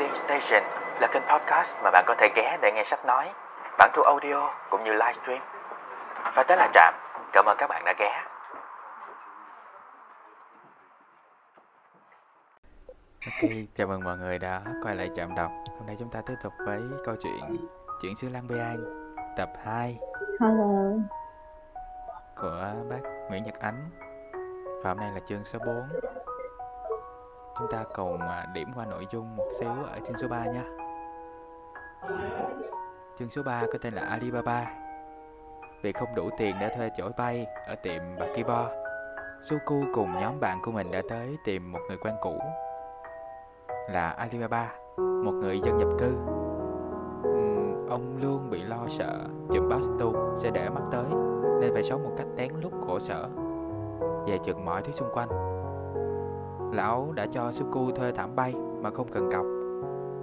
Reading 0.00 0.16
Station 0.16 0.62
là 1.00 1.08
kênh 1.12 1.22
podcast 1.22 1.76
mà 1.82 1.90
bạn 1.90 2.04
có 2.06 2.14
thể 2.18 2.28
ghé 2.36 2.58
để 2.62 2.72
nghe 2.74 2.84
sách 2.84 3.04
nói, 3.06 3.30
bản 3.78 3.90
thu 3.94 4.02
audio 4.02 4.50
cũng 4.70 4.84
như 4.84 4.92
livestream. 4.92 5.42
Và 6.34 6.42
tới 6.42 6.56
là 6.56 6.68
Trạm, 6.74 6.94
cảm 7.32 7.44
ơn 7.44 7.56
các 7.58 7.66
bạn 7.66 7.84
đã 7.84 7.94
ghé. 7.98 8.24
Ok, 13.26 13.50
chào 13.74 13.86
mừng 13.86 14.04
mọi 14.04 14.18
người 14.18 14.38
đã 14.38 14.62
quay 14.82 14.96
lại 14.96 15.10
Trạm 15.16 15.34
Đọc 15.34 15.50
Hôm 15.78 15.86
nay 15.86 15.96
chúng 15.98 16.10
ta 16.10 16.22
tiếp 16.26 16.34
tục 16.42 16.52
với 16.66 16.80
câu 17.04 17.14
chuyện 17.22 17.68
Chuyện 18.02 18.16
xưa 18.16 18.28
Lăng 18.28 18.48
Bê 18.48 18.58
An 18.58 18.78
Tập 19.36 19.50
2 19.64 19.98
Hello. 20.40 20.92
của 22.36 22.74
bác 22.90 23.00
Nguyễn 23.28 23.42
Nhật 23.42 23.60
Ánh 23.60 23.90
Và 24.82 24.90
hôm 24.90 24.98
nay 24.98 25.10
là 25.14 25.20
chương 25.28 25.44
số 25.44 25.58
4 25.58 25.88
Chúng 27.60 27.70
ta 27.70 27.84
cùng 27.94 28.20
à, 28.20 28.46
điểm 28.54 28.68
qua 28.74 28.86
nội 28.86 29.06
dung 29.12 29.36
một 29.36 29.48
xíu 29.58 29.68
ở 29.68 29.98
chương 30.06 30.18
số 30.18 30.28
3 30.28 30.44
nha 30.44 30.64
Chương 33.18 33.30
số 33.30 33.42
3 33.42 33.62
có 33.72 33.78
tên 33.82 33.94
là 33.94 34.02
Alibaba 34.02 34.66
Vì 35.82 35.92
không 35.92 36.14
đủ 36.14 36.30
tiền 36.38 36.56
để 36.60 36.68
thuê 36.76 36.90
chỗ 36.96 37.10
bay 37.18 37.46
ở 37.66 37.74
tiệm 37.74 38.02
bà 38.18 38.26
Kibo 38.34 38.68
Suku 39.42 39.82
cùng 39.94 40.20
nhóm 40.20 40.40
bạn 40.40 40.58
của 40.62 40.70
mình 40.70 40.90
đã 40.90 41.02
tới 41.08 41.36
tìm 41.44 41.72
một 41.72 41.78
người 41.88 41.96
quen 41.96 42.14
cũ 42.20 42.38
là 43.90 44.10
Alibaba, 44.10 44.72
một 44.96 45.32
người 45.32 45.60
dân 45.60 45.76
nhập 45.76 45.88
cư. 45.98 46.12
Ông 47.90 48.18
luôn 48.22 48.50
bị 48.50 48.62
lo 48.62 48.86
sợ 48.88 49.18
chùm 49.52 49.68
Bastu 49.68 50.12
sẽ 50.38 50.50
để 50.50 50.68
mắt 50.68 50.82
tới 50.92 51.04
nên 51.60 51.72
phải 51.72 51.82
sống 51.82 52.02
một 52.02 52.12
cách 52.16 52.26
lén 52.36 52.52
lút 52.62 52.72
khổ 52.86 52.98
sở 52.98 53.28
về 54.26 54.38
chừng 54.44 54.64
mọi 54.64 54.82
thứ 54.82 54.92
xung 54.92 55.14
quanh. 55.14 55.59
Lão 56.72 57.12
đã 57.14 57.26
cho 57.26 57.52
Suku 57.52 57.90
thuê 57.90 58.12
thảm 58.12 58.36
bay 58.36 58.54
mà 58.82 58.90
không 58.90 59.08
cần 59.12 59.30
cọc 59.32 59.44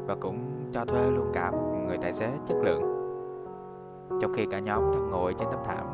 và 0.07 0.15
cũng 0.21 0.39
cho 0.73 0.85
thuê 0.85 1.11
luôn 1.11 1.31
cả 1.33 1.51
một 1.51 1.75
người 1.87 1.97
tài 1.97 2.13
xế 2.13 2.29
chất 2.45 2.57
lượng. 2.63 2.81
Trong 4.21 4.33
khi 4.33 4.45
cả 4.45 4.59
nhóm 4.59 4.91
đang 4.91 5.09
ngồi 5.09 5.33
trên 5.33 5.47
tấm 5.51 5.59
thảm 5.65 5.87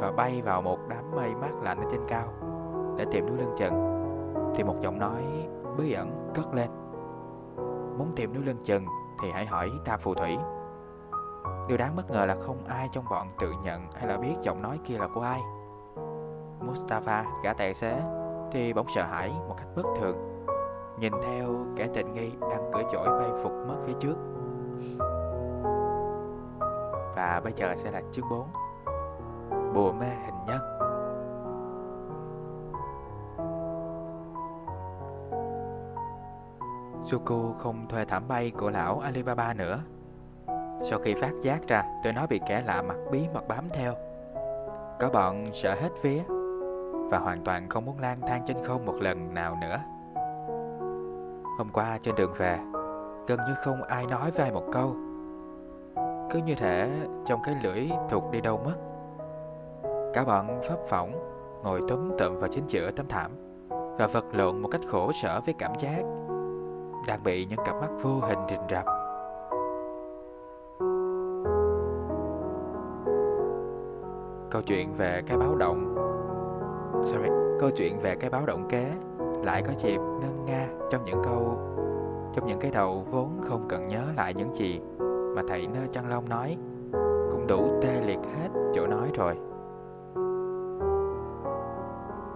và 0.00 0.12
bay 0.16 0.42
vào 0.42 0.62
một 0.62 0.78
đám 0.88 1.04
mây 1.16 1.34
mát 1.34 1.62
lạnh 1.62 1.78
ở 1.78 1.84
trên 1.90 2.00
cao 2.08 2.24
để 2.96 3.06
tìm 3.10 3.26
núi 3.26 3.38
lưng 3.38 3.54
chừng, 3.58 3.74
thì 4.54 4.64
một 4.64 4.80
giọng 4.80 4.98
nói 4.98 5.22
bí 5.78 5.92
ẩn 5.92 6.32
cất 6.34 6.54
lên. 6.54 6.70
Muốn 7.98 8.12
tìm 8.16 8.34
núi 8.34 8.44
lưng 8.44 8.64
chừng 8.64 8.86
thì 9.22 9.30
hãy 9.30 9.46
hỏi 9.46 9.70
ta 9.84 9.96
phù 9.96 10.14
thủy. 10.14 10.36
Điều 11.68 11.76
đáng 11.78 11.96
bất 11.96 12.10
ngờ 12.10 12.26
là 12.26 12.36
không 12.46 12.64
ai 12.68 12.88
trong 12.92 13.04
bọn 13.10 13.28
tự 13.40 13.52
nhận 13.64 13.82
hay 13.94 14.06
là 14.06 14.16
biết 14.16 14.34
giọng 14.42 14.62
nói 14.62 14.80
kia 14.84 14.98
là 14.98 15.08
của 15.14 15.20
ai. 15.20 15.40
Mustafa 16.66 17.24
gã 17.42 17.54
tài 17.54 17.74
xế 17.74 18.02
thì 18.52 18.72
bỗng 18.72 18.86
sợ 18.94 19.02
hãi 19.02 19.30
một 19.48 19.54
cách 19.58 19.68
bất 19.76 19.82
thường. 20.00 20.16
Nhìn 20.98 21.12
theo 21.22 21.48
kẻ 21.76 21.88
tình 21.94 22.12
nghi 22.12 22.30
đang 22.40 22.70
cửa 22.72 22.82
chổi 22.92 23.08
bay 23.08 23.30
phục 23.42 23.52
mất 23.68 23.76
phía 23.86 23.92
trước. 24.00 24.16
Và 27.16 27.40
bây 27.44 27.52
giờ 27.52 27.74
sẽ 27.76 27.90
là 27.90 28.02
chương 28.12 28.28
4 28.30 28.46
Bùa 29.74 29.92
mê 29.92 30.06
hình 30.06 30.44
nhân. 30.46 30.60
Suku 37.04 37.52
không 37.58 37.86
thuê 37.88 38.04
thảm 38.04 38.28
bay 38.28 38.52
của 38.58 38.70
lão 38.70 38.98
Alibaba 38.98 39.54
nữa. 39.54 39.80
Sau 40.84 40.98
khi 40.98 41.14
phát 41.14 41.32
giác 41.42 41.60
ra 41.68 41.84
tụi 42.04 42.12
nó 42.12 42.26
bị 42.26 42.40
kẻ 42.48 42.62
lạ 42.66 42.82
mặt 42.82 42.96
bí 43.10 43.28
mật 43.34 43.48
bám 43.48 43.68
theo, 43.72 43.94
có 45.00 45.10
bọn 45.12 45.46
sợ 45.52 45.74
hết 45.74 45.90
vía 46.02 46.22
và 47.12 47.18
hoàn 47.18 47.38
toàn 47.44 47.68
không 47.68 47.84
muốn 47.84 47.98
lang 47.98 48.20
thang 48.26 48.42
trên 48.46 48.56
không 48.64 48.86
một 48.86 48.94
lần 49.00 49.34
nào 49.34 49.56
nữa. 49.60 49.76
Hôm 51.58 51.68
qua 51.72 51.98
trên 52.02 52.14
đường 52.14 52.32
về, 52.36 52.58
gần 53.26 53.38
như 53.48 53.54
không 53.64 53.82
ai 53.82 54.06
nói 54.06 54.30
với 54.30 54.42
ai 54.42 54.52
một 54.52 54.64
câu. 54.72 54.96
Cứ 56.30 56.38
như 56.38 56.54
thể 56.54 56.90
trong 57.26 57.40
cái 57.44 57.56
lưỡi 57.62 57.90
thuộc 58.10 58.30
đi 58.30 58.40
đâu 58.40 58.60
mất. 58.64 58.74
Cả 60.14 60.24
bọn 60.24 60.60
pháp 60.68 60.76
phỏng, 60.88 61.12
ngồi 61.62 61.80
túm 61.88 62.16
tụm 62.18 62.38
vào 62.38 62.48
chính 62.52 62.64
giữa 62.66 62.90
tấm 62.90 63.06
thảm 63.08 63.30
và 63.68 64.06
vật 64.12 64.24
lộn 64.32 64.62
một 64.62 64.68
cách 64.68 64.80
khổ 64.88 65.12
sở 65.12 65.40
với 65.40 65.54
cảm 65.58 65.72
giác 65.78 66.02
đang 67.06 67.22
bị 67.24 67.46
những 67.46 67.60
cặp 67.66 67.74
mắt 67.80 67.90
vô 68.02 68.20
hình 68.20 68.38
rình 68.48 68.62
rập. 68.70 68.84
Câu 74.50 74.62
chuyện 74.62 74.94
về 74.96 75.22
cái 75.26 75.38
báo 75.38 75.54
động 75.54 76.01
Sorry, 77.04 77.28
câu 77.60 77.70
chuyện 77.70 78.00
về 78.00 78.16
cái 78.16 78.30
báo 78.30 78.46
động 78.46 78.68
kế 78.68 78.92
lại 79.42 79.62
có 79.66 79.72
dịp 79.78 79.98
ngân 79.98 80.44
nga 80.44 80.68
trong 80.90 81.04
những 81.04 81.22
câu 81.24 81.58
trong 82.34 82.46
những 82.46 82.60
cái 82.60 82.70
đầu 82.70 83.04
vốn 83.10 83.40
không 83.42 83.66
cần 83.68 83.88
nhớ 83.88 84.02
lại 84.16 84.34
những 84.34 84.54
gì 84.54 84.80
mà 85.36 85.42
thầy 85.48 85.66
nơ 85.66 85.80
trăng 85.92 86.08
long 86.08 86.28
nói 86.28 86.56
cũng 87.32 87.46
đủ 87.46 87.80
tê 87.82 88.00
liệt 88.00 88.18
hết 88.38 88.48
chỗ 88.74 88.86
nói 88.86 89.10
rồi. 89.14 89.36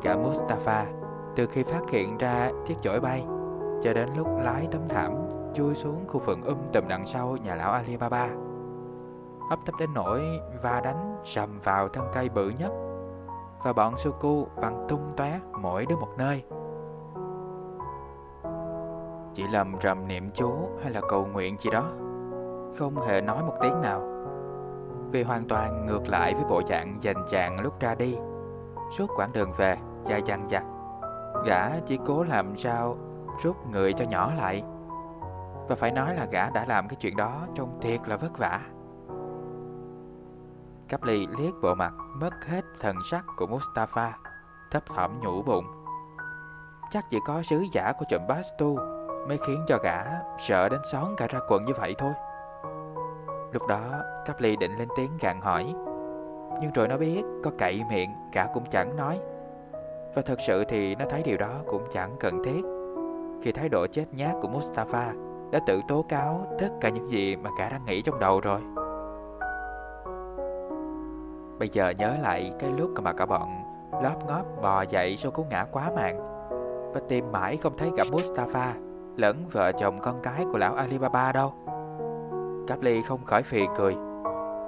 Cả 0.03 0.17
Mustafa 0.17 0.85
từ 1.37 1.47
khi 1.47 1.63
phát 1.63 1.91
hiện 1.91 2.19
ra 2.19 2.51
chiếc 2.67 2.75
chổi 2.83 3.01
bay 3.01 3.25
cho 3.83 3.93
đến 3.93 4.09
lúc 4.17 4.27
lái 4.43 4.69
tấm 4.73 4.81
thảm 4.89 5.13
chui 5.55 5.75
xuống 5.75 6.05
khu 6.09 6.21
vườn 6.21 6.43
um 6.43 6.59
tùm 6.73 6.89
đằng 6.89 7.07
sau 7.07 7.37
nhà 7.45 7.55
lão 7.55 7.73
Alibaba. 7.73 8.29
Ấp 9.51 9.59
tấp 9.67 9.73
đến 9.81 9.91
nỗi 9.95 10.21
va 10.63 10.81
đánh 10.81 11.17
sầm 11.25 11.51
vào 11.65 11.89
thân 11.89 12.05
cây 12.15 12.29
bự 12.29 12.53
nhất 12.59 12.73
và 13.63 13.73
bọn 13.73 13.99
Suku 13.99 14.47
văng 14.55 14.87
tung 14.89 15.13
tóe 15.17 15.41
mỗi 15.61 15.87
đứa 15.87 15.97
một 15.97 16.09
nơi. 16.19 16.45
Chỉ 19.35 19.45
lầm 19.53 19.77
rầm 19.83 20.09
niệm 20.09 20.31
chú 20.35 20.53
hay 20.83 20.93
là 20.93 21.01
cầu 21.09 21.27
nguyện 21.27 21.57
gì 21.61 21.71
đó, 21.71 21.85
không 22.79 23.01
hề 23.07 23.21
nói 23.21 23.43
một 23.43 23.55
tiếng 23.61 23.81
nào. 23.81 24.01
Vì 25.11 25.23
hoàn 25.23 25.49
toàn 25.49 25.87
ngược 25.87 26.09
lại 26.09 26.35
với 26.35 26.45
bộ 26.45 26.63
dạng 26.67 26.97
dành 27.01 27.27
chàng 27.31 27.61
lúc 27.61 27.81
ra 27.81 27.95
đi. 27.95 28.17
Suốt 28.91 29.07
quãng 29.17 29.33
đường 29.33 29.53
về, 29.57 29.77
dài 30.05 30.23
dằng 30.27 30.49
dặc, 30.49 30.65
gã 31.47 31.81
chỉ 31.87 31.99
cố 32.07 32.23
làm 32.23 32.57
sao 32.57 32.97
rút 33.43 33.57
người 33.71 33.93
cho 33.93 34.05
nhỏ 34.05 34.33
lại 34.37 34.63
và 35.69 35.77
phải 35.77 35.93
nói 35.93 36.15
là 36.15 36.25
gã 36.25 36.51
đã 36.51 36.65
làm 36.69 36.89
cái 36.89 36.97
chuyện 37.01 37.17
đó 37.17 37.47
trông 37.55 37.79
thiệt 37.81 38.09
là 38.09 38.17
vất 38.17 38.39
vả 38.39 38.61
Cáp 40.89 41.05
ly 41.05 41.27
liếc 41.39 41.55
bộ 41.63 41.75
mặt 41.75 41.93
mất 42.15 42.31
hết 42.47 42.65
thần 42.81 42.97
sắc 43.11 43.25
của 43.37 43.47
Mustafa, 43.47 44.11
thấp 44.71 44.83
thỏm 44.87 45.21
nhủ 45.21 45.43
bụng. 45.43 45.65
Chắc 46.91 47.05
chỉ 47.11 47.19
có 47.27 47.43
sứ 47.43 47.65
giả 47.73 47.93
của 47.99 48.05
trộm 48.09 48.21
Bastu 48.29 48.79
mới 49.29 49.39
khiến 49.47 49.65
cho 49.69 49.79
gã 49.83 50.05
sợ 50.39 50.69
đến 50.69 50.81
xón 50.93 51.15
cả 51.17 51.27
ra 51.27 51.39
quần 51.49 51.65
như 51.65 51.73
vậy 51.79 51.95
thôi. 51.99 52.13
Lúc 53.53 53.67
đó 53.67 53.81
Cáp 54.25 54.41
ly 54.41 54.57
định 54.57 54.79
lên 54.79 54.89
tiếng 54.97 55.11
gạn 55.21 55.41
hỏi, 55.41 55.65
nhưng 56.61 56.73
rồi 56.75 56.89
nó 56.89 56.97
biết 56.97 57.23
có 57.45 57.51
cậy 57.59 57.83
miệng, 57.91 58.11
gã 58.33 58.47
cũng 58.47 58.65
chẳng 58.71 58.97
nói. 58.97 59.21
Và 60.15 60.23
thật 60.23 60.39
sự 60.47 60.65
thì 60.65 60.95
nó 60.95 61.05
thấy 61.11 61.23
điều 61.23 61.37
đó 61.37 61.53
cũng 61.67 61.83
chẳng 61.93 62.17
cần 62.21 62.43
thiết. 62.45 62.63
Khi 63.43 63.53
thái 63.53 63.69
độ 63.69 63.87
chết 63.87 64.05
nhát 64.13 64.35
của 64.43 64.49
Mustafa 64.49 65.13
đã 65.51 65.61
tự 65.67 65.81
tố 65.89 66.05
cáo 66.09 66.47
tất 66.61 66.69
cả 66.81 66.89
những 66.89 67.11
gì 67.11 67.37
mà 67.37 67.51
gã 67.59 67.69
đang 67.69 67.85
nghĩ 67.85 68.03
trong 68.03 68.19
đầu 68.19 68.41
rồi. 68.41 68.61
Bây 71.59 71.69
giờ 71.69 71.91
nhớ 71.91 72.17
lại 72.23 72.53
cái 72.59 72.71
lúc 72.71 72.91
mà 73.03 73.13
cả 73.13 73.27
bọn 73.27 73.63
lóp 74.03 74.27
ngóp 74.27 74.47
bò 74.63 74.83
dậy 74.83 75.17
sau 75.17 75.31
cú 75.31 75.45
ngã 75.45 75.65
quá 75.73 75.91
mạng 75.97 76.19
và 76.95 77.01
tìm 77.09 77.33
mãi 77.33 77.57
không 77.57 77.77
thấy 77.79 77.91
gặp 77.97 78.07
Mustafa 78.07 78.73
lẫn 79.17 79.49
vợ 79.53 79.73
chồng 79.73 80.01
con 80.01 80.21
cái 80.23 80.45
của 80.53 80.59
lão 80.59 80.75
Alibaba 80.75 81.33
đâu. 81.33 81.55
Cáp 82.67 82.81
ly 82.81 83.03
không 83.03 83.25
khỏi 83.25 83.43
phì 83.43 83.67
cười, 83.77 83.97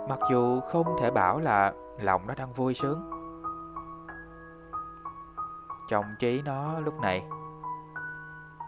mặc 0.09 0.19
dù 0.31 0.61
không 0.61 0.97
thể 1.01 1.11
bảo 1.11 1.39
là 1.39 1.73
lòng 2.01 2.27
nó 2.27 2.35
đang 2.35 2.53
vui 2.53 2.75
sướng. 2.75 3.11
Trong 5.89 6.05
trí 6.19 6.43
nó 6.45 6.81
lúc 6.81 7.01
này 7.01 7.25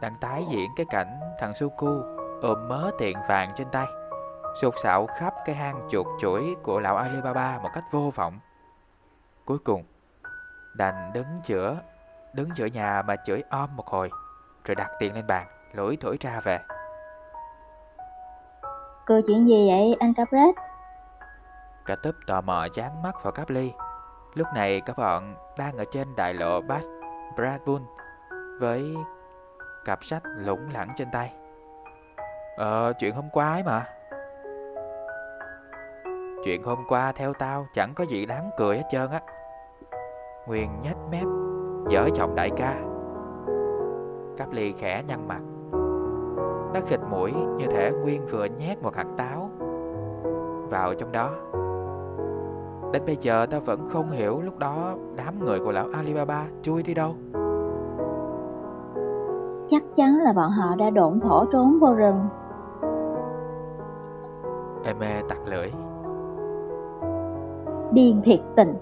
đang 0.02 0.14
tái 0.20 0.46
diễn 0.48 0.70
cái 0.76 0.86
cảnh 0.90 1.20
thằng 1.40 1.54
Suku 1.54 2.00
ôm 2.42 2.68
mớ 2.68 2.90
tiền 2.98 3.16
vàng 3.28 3.50
trên 3.56 3.66
tay, 3.72 3.86
sụt 4.60 4.74
sạo 4.82 5.06
khắp 5.06 5.34
cái 5.44 5.54
hang 5.54 5.88
chuột 5.90 6.06
chuỗi 6.20 6.56
của 6.62 6.80
lão 6.80 6.96
Alibaba 6.96 7.58
một 7.62 7.70
cách 7.72 7.84
vô 7.90 8.12
vọng. 8.14 8.38
Cuối 9.44 9.58
cùng, 9.58 9.84
đành 10.76 11.12
đứng 11.12 11.40
giữa 11.44 11.78
đứng 12.32 12.48
giữa 12.54 12.66
nhà 12.66 13.02
mà 13.02 13.16
chửi 13.16 13.42
om 13.50 13.76
một 13.76 13.86
hồi, 13.86 14.10
rồi 14.64 14.74
đặt 14.74 14.90
tiền 14.98 15.14
lên 15.14 15.26
bàn, 15.26 15.46
lủi 15.72 15.96
thổi 15.96 16.16
ra 16.20 16.40
về. 16.40 16.58
Câu 19.06 19.20
chuyện 19.26 19.48
gì 19.48 19.70
vậy 19.70 19.96
anh 20.00 20.14
Capret? 20.14 20.54
Cả 21.86 21.96
túp 21.96 22.14
tò 22.26 22.40
mò 22.40 22.66
dán 22.74 23.02
mắt 23.02 23.22
vào 23.22 23.32
cáp 23.32 23.50
ly. 23.50 23.72
Lúc 24.34 24.46
này 24.54 24.80
các 24.80 24.98
bọn 24.98 25.34
đang 25.58 25.76
ở 25.76 25.84
trên 25.92 26.16
đại 26.16 26.34
lộ 26.34 26.60
Bad 26.60 26.84
Bradbull 27.36 27.84
với 28.60 28.94
cặp 29.84 30.04
sách 30.04 30.22
lủng 30.24 30.70
lẳng 30.72 30.88
trên 30.96 31.10
tay. 31.10 31.32
Ờ, 32.56 32.92
chuyện 32.98 33.14
hôm 33.14 33.30
qua 33.32 33.52
ấy 33.52 33.62
mà. 33.62 33.86
Chuyện 36.44 36.62
hôm 36.62 36.78
qua 36.88 37.12
theo 37.12 37.32
tao 37.32 37.66
chẳng 37.74 37.92
có 37.94 38.04
gì 38.04 38.26
đáng 38.26 38.50
cười 38.58 38.76
hết 38.76 38.84
trơn 38.90 39.10
á. 39.10 39.20
Nguyên 40.46 40.70
nhếch 40.82 40.96
mép, 41.10 41.24
dở 41.88 42.08
giọng 42.14 42.34
đại 42.34 42.50
ca. 42.56 42.76
Cáp 44.36 44.52
ly 44.52 44.72
khẽ 44.78 45.02
nhăn 45.08 45.28
mặt. 45.28 45.40
Nó 46.74 46.80
khịt 46.86 47.00
mũi 47.10 47.32
như 47.32 47.66
thể 47.66 47.90
Nguyên 47.90 48.26
vừa 48.26 48.44
nhét 48.44 48.82
một 48.82 48.96
hạt 48.96 49.06
táo 49.16 49.50
vào 50.70 50.94
trong 50.94 51.12
đó. 51.12 51.30
Đến 52.92 53.02
bây 53.06 53.16
giờ 53.16 53.46
ta 53.46 53.58
vẫn 53.58 53.86
không 53.92 54.10
hiểu 54.10 54.40
lúc 54.40 54.58
đó 54.58 54.94
đám 55.16 55.44
người 55.44 55.58
của 55.58 55.72
lão 55.72 55.86
Alibaba 55.94 56.44
chui 56.62 56.82
đi 56.82 56.94
đâu. 56.94 57.14
Chắc 59.68 59.82
chắn 59.94 60.18
là 60.22 60.32
bọn 60.32 60.50
họ 60.50 60.76
đã 60.76 60.90
độn 60.90 61.20
thổ 61.20 61.44
trốn 61.44 61.78
vô 61.80 61.94
rừng. 61.94 62.28
Eme 64.84 65.22
tặc 65.28 65.38
lưỡi. 65.46 65.72
Điên 67.92 68.20
thiệt 68.24 68.40
tình. 68.56 68.74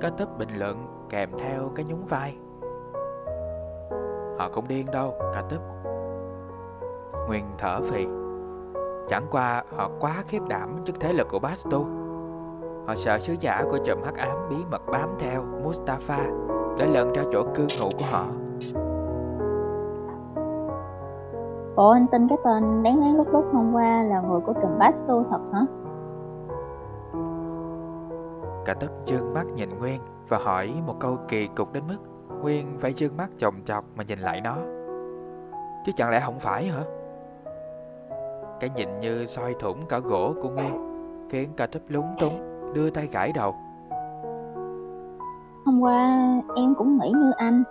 Có 0.00 0.10
tấp 0.10 0.28
bình 0.38 0.48
luận 0.58 0.76
kèm 1.08 1.28
theo 1.38 1.70
cái 1.74 1.84
nhún 1.84 2.04
vai. 2.08 2.36
Họ 4.38 4.48
không 4.52 4.68
điên 4.68 4.86
đâu, 4.92 5.14
cả 5.34 5.42
tấp. 5.50 5.58
Nguyên 7.28 7.44
thở 7.58 7.80
phì. 7.82 8.06
Chẳng 9.08 9.26
qua 9.30 9.64
họ 9.76 9.90
quá 10.00 10.24
khiếp 10.26 10.42
đảm 10.48 10.76
trước 10.84 10.92
thế 11.00 11.12
lực 11.12 11.28
của 11.30 11.38
Basto. 11.38 11.78
Họ 12.86 12.94
sợ 12.96 13.18
sứ 13.18 13.34
giả 13.40 13.62
của 13.70 13.78
trùm 13.84 13.98
hắc 14.04 14.16
ám 14.16 14.48
bí 14.50 14.56
mật 14.70 14.82
bám 14.92 15.08
theo 15.18 15.44
Mustafa 15.64 16.48
để 16.78 16.86
lận 16.86 17.12
ra 17.12 17.22
chỗ 17.32 17.42
cư 17.54 17.66
ngụ 17.80 17.88
của 17.98 18.04
họ. 18.10 18.26
Bộ 21.76 21.90
anh 21.90 22.06
tin 22.06 22.28
cái 22.28 22.38
tên 22.44 22.82
đáng 22.82 23.00
lén 23.00 23.16
lúc 23.16 23.26
lúc 23.32 23.44
hôm 23.52 23.72
qua 23.72 24.02
là 24.02 24.20
người 24.20 24.40
của 24.40 24.52
trùm 24.52 24.78
Basto 24.78 25.22
thật 25.30 25.40
hả? 25.52 25.60
Cả 28.64 28.74
tấp 28.74 28.88
dương 29.04 29.34
mắt 29.34 29.46
nhìn 29.54 29.68
Nguyên 29.78 30.00
và 30.28 30.38
hỏi 30.38 30.74
một 30.86 30.94
câu 31.00 31.18
kỳ 31.28 31.48
cục 31.56 31.72
đến 31.72 31.82
mức 31.88 31.98
Nguyên 32.42 32.66
phải 32.78 32.92
dương 32.92 33.16
mắt 33.16 33.30
chồng 33.38 33.54
chọc 33.64 33.84
mà 33.96 34.04
nhìn 34.08 34.18
lại 34.18 34.40
nó. 34.40 34.56
Chứ 35.86 35.92
chẳng 35.96 36.10
lẽ 36.10 36.22
không 36.24 36.38
phải 36.38 36.66
hả? 36.66 36.82
Cái 38.60 38.70
nhìn 38.76 39.00
như 39.00 39.26
soi 39.26 39.54
thủng 39.60 39.86
cả 39.88 39.98
gỗ 39.98 40.34
của 40.42 40.48
Nguyên 40.48 40.94
khiến 41.30 41.48
cả 41.56 41.66
tấp 41.66 41.80
lúng 41.88 42.14
túng 42.20 42.32
đưa 42.74 42.90
tay 42.90 43.08
gãi 43.12 43.32
đầu. 43.32 43.54
Hôm 45.66 45.80
qua 45.80 46.16
em 46.56 46.74
cũng 46.74 46.98
nghĩ 46.98 47.12
như 47.16 47.32
anh. 47.36 47.62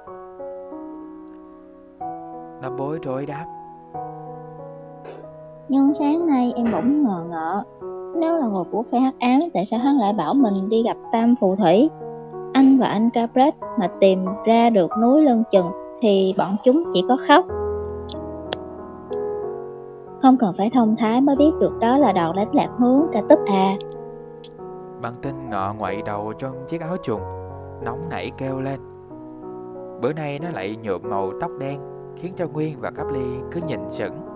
Nó 2.61 2.69
bối 2.77 2.99
rối 3.03 3.25
đáp. 3.25 3.45
Nhưng 5.69 5.93
sáng 5.93 6.27
nay 6.27 6.53
em 6.55 6.71
bỗng 6.71 7.03
ngờ 7.03 7.25
ngợ 7.29 7.63
nếu 8.15 8.37
là 8.37 8.47
người 8.47 8.63
của 8.71 8.83
phe 8.91 8.99
hắc 8.99 9.13
ám 9.19 9.39
Tại 9.53 9.65
sao 9.65 9.79
hắn 9.79 9.97
lại 9.97 10.13
bảo 10.13 10.33
mình 10.33 10.69
đi 10.69 10.83
gặp 10.83 10.97
Tam 11.11 11.35
Phù 11.35 11.55
Thủy? 11.55 11.89
Anh 12.53 12.77
và 12.79 12.87
anh 12.87 13.09
Capret 13.09 13.53
Mà 13.79 13.87
tìm 13.99 14.25
ra 14.45 14.69
được 14.69 14.91
núi 15.01 15.21
lân 15.21 15.43
chừng 15.51 15.67
Thì 16.01 16.35
bọn 16.37 16.55
chúng 16.63 16.83
chỉ 16.93 17.03
có 17.07 17.17
khóc. 17.27 17.45
Không 20.21 20.37
cần 20.37 20.53
phải 20.57 20.69
thông 20.69 20.95
thái 20.95 21.21
mới 21.21 21.35
biết 21.35 21.51
được 21.59 21.79
đó 21.79 21.97
là 21.97 22.11
đòn 22.11 22.35
đánh 22.35 22.55
lạc 22.55 22.69
hướng 22.77 23.01
cả 23.11 23.21
túp 23.29 23.39
à. 23.45 23.75
Băng 25.01 25.15
tinh 25.21 25.49
ngọ 25.49 25.73
ngoại 25.77 26.01
đầu 26.05 26.33
trong 26.37 26.55
chiếc 26.67 26.81
áo 26.81 26.97
trùng, 27.03 27.21
Nóng 27.83 28.09
nảy 28.09 28.31
kêu 28.37 28.59
lên. 28.59 28.79
Bữa 30.01 30.13
nay 30.13 30.39
nó 30.39 30.49
lại 30.51 30.77
nhuộm 30.83 31.01
màu 31.09 31.31
tóc 31.41 31.51
đen, 31.59 31.79
Khiến 32.15 32.33
cho 32.35 32.47
Nguyên 32.47 32.79
và 32.79 32.91
Cáp 32.91 33.07
Ly 33.11 33.25
cứ 33.51 33.59
nhìn 33.67 33.79
sững. 33.89 34.32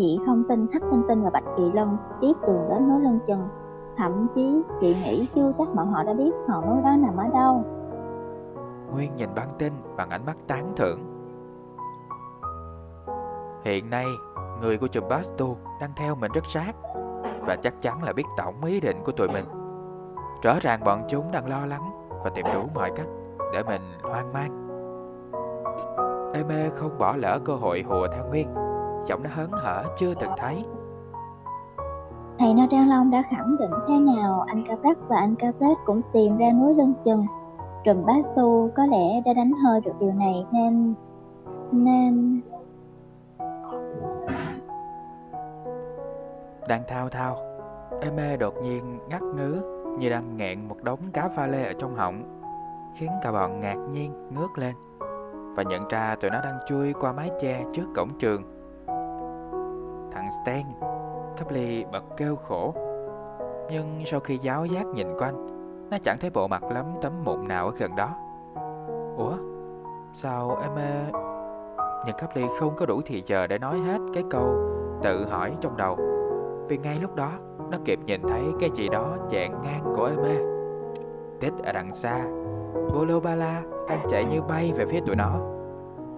Chị 0.00 0.18
không 0.26 0.44
tin 0.48 0.66
Hắc 0.72 0.82
Tinh 0.90 1.02
Tinh 1.08 1.22
và 1.22 1.30
Bạch 1.30 1.44
Kỳ 1.56 1.72
Lân 1.72 1.96
biết 2.20 2.32
đường 2.46 2.66
đến 2.70 2.88
nối 2.88 3.00
Lân 3.00 3.18
Chừng. 3.26 3.48
Thậm 3.96 4.26
chí 4.34 4.62
chị 4.80 4.96
nghĩ 5.04 5.26
chưa 5.34 5.52
chắc 5.58 5.74
bọn 5.74 5.92
họ 5.92 6.02
đã 6.04 6.12
biết 6.14 6.30
hòn 6.48 6.70
núi 6.70 6.82
đó 6.82 6.96
nằm 6.96 7.16
ở 7.16 7.28
đâu. 7.34 7.64
Nguyên 8.92 9.16
nhìn 9.16 9.28
băng 9.36 9.48
tinh 9.58 9.72
bằng 9.96 10.10
ánh 10.10 10.26
mắt 10.26 10.36
tán 10.46 10.72
thưởng. 10.76 11.00
Hiện 13.64 13.90
nay, 13.90 14.06
người 14.60 14.78
của 14.78 14.86
chùm 14.86 15.04
Bastu 15.08 15.56
đang 15.80 15.90
theo 15.96 16.14
mình 16.14 16.32
rất 16.34 16.44
sát 16.44 16.72
và 17.40 17.56
chắc 17.56 17.80
chắn 17.80 18.02
là 18.02 18.12
biết 18.12 18.24
tổng 18.36 18.64
ý 18.64 18.80
định 18.80 18.96
của 19.04 19.12
tụi 19.12 19.28
mình. 19.34 19.44
Rõ 20.42 20.58
ràng 20.60 20.80
bọn 20.84 21.02
chúng 21.08 21.30
đang 21.32 21.48
lo 21.48 21.66
lắng 21.66 22.08
và 22.24 22.30
tìm 22.34 22.46
đủ 22.54 22.68
mọi 22.74 22.90
cách 22.96 23.08
để 23.52 23.62
mình 23.62 23.82
hoang 24.02 24.32
mang. 24.32 24.66
Eme 26.34 26.70
không 26.74 26.98
bỏ 26.98 27.16
lỡ 27.16 27.38
cơ 27.44 27.54
hội 27.54 27.84
hùa 27.88 28.06
theo 28.14 28.26
Nguyên 28.26 28.59
giọng 29.06 29.22
nó 29.22 29.30
hớn 29.32 29.50
hở 29.52 29.84
chưa 29.96 30.14
từng 30.14 30.30
thấy. 30.36 30.64
Thầy 32.38 32.54
Na 32.54 32.66
Trang 32.70 32.88
Long 32.88 33.10
đã 33.10 33.22
khẳng 33.30 33.56
định 33.58 33.70
thế 33.88 33.98
nào 33.98 34.44
anh 34.48 34.64
Capret 34.64 34.96
và 35.08 35.16
anh 35.16 35.34
Capret 35.34 35.78
cũng 35.84 36.00
tìm 36.12 36.36
ra 36.36 36.50
núi 36.50 36.74
lưng 36.74 36.94
chừng. 37.04 37.26
Trùm 37.84 38.06
Bastu 38.06 38.70
có 38.76 38.86
lẽ 38.86 39.20
đã 39.24 39.32
đánh 39.32 39.52
hơi 39.52 39.80
được 39.80 39.92
điều 40.00 40.12
này 40.12 40.46
nên... 40.52 40.94
nên... 41.72 42.40
Đang 46.68 46.82
thao 46.88 47.08
thao, 47.08 47.36
Eme 48.00 48.36
đột 48.36 48.54
nhiên 48.62 48.98
ngắt 49.08 49.22
ngứ 49.22 49.60
như 49.98 50.10
đang 50.10 50.36
nghẹn 50.36 50.68
một 50.68 50.76
đống 50.82 51.00
cá 51.12 51.28
pha 51.28 51.46
lê 51.46 51.66
ở 51.66 51.72
trong 51.78 51.94
họng, 51.94 52.22
khiến 52.96 53.10
cả 53.22 53.32
bọn 53.32 53.60
ngạc 53.60 53.76
nhiên 53.92 54.28
ngước 54.30 54.58
lên 54.58 54.74
và 55.56 55.62
nhận 55.62 55.88
ra 55.88 56.16
tụi 56.20 56.30
nó 56.30 56.40
đang 56.44 56.58
chui 56.68 56.92
qua 56.92 57.12
mái 57.12 57.30
che 57.40 57.64
trước 57.72 57.86
cổng 57.96 58.10
trường 58.18 58.59
Thằng 60.12 60.28
Stan. 60.42 60.62
Copley 61.38 61.84
bật 61.92 62.04
kêu 62.16 62.36
khổ. 62.36 62.74
Nhưng 63.70 64.02
sau 64.06 64.20
khi 64.20 64.38
giáo 64.38 64.64
giác 64.64 64.86
nhìn 64.86 65.18
quanh, 65.18 65.46
Nó 65.90 65.98
chẳng 66.04 66.16
thấy 66.20 66.30
bộ 66.30 66.48
mặt 66.48 66.62
lắm 66.62 66.84
tấm 67.02 67.12
mụn 67.24 67.48
nào 67.48 67.66
ở 67.66 67.72
gần 67.78 67.96
đó. 67.96 68.10
Ủa? 69.16 69.34
Sao 70.14 70.58
em 70.62 70.70
Nhưng 72.06 72.16
Copley 72.20 72.44
không 72.60 72.76
có 72.76 72.86
đủ 72.86 73.00
thì 73.06 73.22
giờ 73.26 73.46
để 73.46 73.58
nói 73.58 73.78
hết 73.78 73.98
cái 74.14 74.24
câu 74.30 74.54
Tự 75.02 75.24
hỏi 75.24 75.56
trong 75.60 75.76
đầu. 75.76 75.96
Vì 76.68 76.78
ngay 76.78 76.98
lúc 77.00 77.14
đó, 77.14 77.30
Nó 77.70 77.78
kịp 77.84 77.98
nhìn 78.06 78.22
thấy 78.28 78.42
cái 78.60 78.70
gì 78.74 78.88
đó 78.88 79.16
chẹn 79.30 79.52
ngang 79.62 79.92
của 79.96 80.04
em 80.04 80.60
Tích 81.40 81.54
ở 81.64 81.72
đằng 81.72 81.94
xa. 81.94 82.24
Bolobala 82.94 83.62
đang 83.88 84.06
chạy 84.10 84.24
như 84.24 84.42
bay 84.42 84.72
về 84.76 84.86
phía 84.86 85.00
tụi 85.00 85.16
nó. 85.16 85.40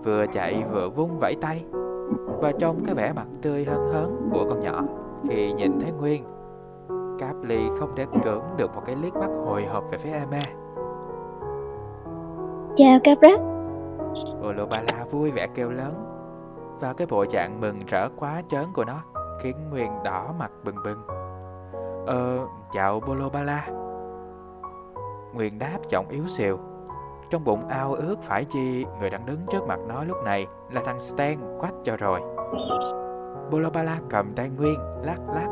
Vừa 0.04 0.26
chạy 0.26 0.64
vừa 0.72 0.88
vung 0.88 1.18
vẫy 1.20 1.34
tay 1.40 1.64
và 2.26 2.52
trong 2.52 2.84
cái 2.84 2.94
vẻ 2.94 3.12
mặt 3.12 3.26
tươi 3.42 3.64
hân 3.64 3.92
hớn 3.92 4.28
của 4.32 4.44
con 4.48 4.60
nhỏ 4.60 4.82
khi 5.28 5.52
nhìn 5.52 5.80
thấy 5.80 5.92
Nguyên. 5.92 6.24
Cáp 7.18 7.42
Ly 7.42 7.68
không 7.78 7.92
thể 7.96 8.06
cưỡng 8.24 8.42
được 8.56 8.74
một 8.74 8.82
cái 8.86 8.96
liếc 8.96 9.14
mắt 9.14 9.28
hồi 9.46 9.64
hộp 9.64 9.84
về 9.90 9.98
phía 9.98 10.10
Emma. 10.10 10.42
Chào 12.76 12.98
Caprat. 13.04 13.40
Olobala 14.48 15.04
vui 15.10 15.30
vẻ 15.30 15.46
kêu 15.54 15.70
lớn 15.70 15.94
và 16.80 16.92
cái 16.92 17.06
bộ 17.10 17.24
dạng 17.32 17.60
mừng 17.60 17.80
rỡ 17.86 18.08
quá 18.16 18.42
trớn 18.50 18.64
của 18.74 18.84
nó 18.84 19.02
khiến 19.40 19.56
Nguyên 19.70 19.92
đỏ 20.04 20.34
mặt 20.38 20.50
bừng 20.64 20.76
bừng. 20.84 21.02
Ờ, 22.06 22.38
chào 22.72 23.00
Bolobala. 23.00 23.66
Nguyên 25.34 25.58
đáp 25.58 25.78
giọng 25.90 26.08
yếu 26.08 26.26
xìu 26.28 26.58
trong 27.32 27.44
bụng 27.44 27.68
ao 27.68 27.94
ước 27.94 28.16
phải 28.22 28.44
chi 28.44 28.86
người 29.00 29.10
đang 29.10 29.26
đứng 29.26 29.40
trước 29.50 29.66
mặt 29.66 29.80
nó 29.88 30.04
lúc 30.04 30.16
này 30.24 30.46
là 30.70 30.82
thằng 30.84 31.00
Stan 31.00 31.58
quách 31.58 31.74
cho 31.84 31.96
rồi. 31.96 32.20
Bolobala 33.50 33.98
cầm 34.10 34.32
tay 34.34 34.50
Nguyên, 34.50 34.78
lắc 35.02 35.18
lắc. 35.34 35.46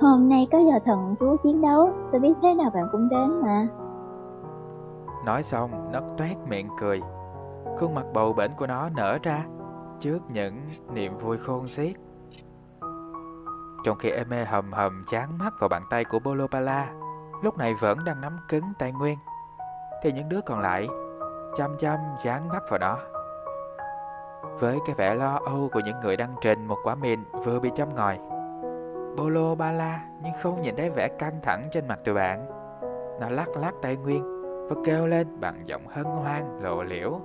Hôm 0.00 0.28
nay 0.28 0.48
có 0.52 0.58
giờ 0.58 0.78
thần 0.84 1.14
chúa 1.20 1.36
chiến 1.36 1.60
đấu, 1.60 1.90
tôi 2.12 2.20
biết 2.20 2.32
thế 2.42 2.54
nào 2.54 2.70
bạn 2.74 2.84
cũng 2.92 3.08
đến 3.08 3.42
mà. 3.42 3.66
Nói 5.24 5.42
xong, 5.42 5.90
nó 5.92 6.00
toét 6.18 6.36
miệng 6.48 6.68
cười. 6.80 7.00
Khuôn 7.78 7.94
mặt 7.94 8.04
bầu 8.14 8.32
bỉnh 8.32 8.50
của 8.58 8.66
nó 8.66 8.88
nở 8.96 9.18
ra 9.22 9.44
trước 10.00 10.18
những 10.28 10.62
niềm 10.92 11.18
vui 11.18 11.38
khôn 11.38 11.66
xiết. 11.66 11.96
Trong 13.84 13.98
khi 13.98 14.10
Eme 14.10 14.44
hầm 14.44 14.72
hầm 14.72 15.02
chán 15.10 15.38
mắt 15.38 15.52
vào 15.60 15.68
bàn 15.68 15.82
tay 15.90 16.04
của 16.04 16.18
Bolobala, 16.18 16.92
lúc 17.42 17.58
này 17.58 17.74
vẫn 17.80 17.98
đang 18.04 18.20
nắm 18.20 18.38
cứng 18.48 18.64
tay 18.78 18.92
Nguyên 18.92 19.18
thì 20.02 20.12
những 20.12 20.28
đứa 20.28 20.40
còn 20.40 20.60
lại 20.60 20.88
chăm 21.56 21.76
chăm 21.78 21.98
dán 22.22 22.48
mắt 22.48 22.62
vào 22.70 22.78
nó. 22.78 22.98
Với 24.60 24.78
cái 24.86 24.94
vẻ 24.94 25.14
lo 25.14 25.40
âu 25.44 25.68
của 25.72 25.80
những 25.84 26.00
người 26.00 26.16
đang 26.16 26.34
trình 26.40 26.66
một 26.66 26.78
quả 26.84 26.94
mìn 26.94 27.20
vừa 27.44 27.60
bị 27.60 27.70
châm 27.74 27.94
ngòi, 27.94 28.18
Bolo 29.16 29.54
ba 29.54 29.72
la 29.72 30.00
nhưng 30.22 30.32
không 30.42 30.60
nhìn 30.60 30.76
thấy 30.76 30.90
vẻ 30.90 31.08
căng 31.18 31.40
thẳng 31.42 31.68
trên 31.72 31.88
mặt 31.88 31.98
tụi 32.04 32.14
bạn. 32.14 32.46
Nó 33.20 33.28
lắc 33.30 33.48
lắc 33.56 33.74
tay 33.82 33.96
Nguyên 33.96 34.22
và 34.68 34.76
kêu 34.84 35.06
lên 35.06 35.40
bằng 35.40 35.62
giọng 35.64 35.86
hân 35.88 36.04
hoan 36.04 36.62
lộ 36.62 36.82
liễu. 36.82 37.20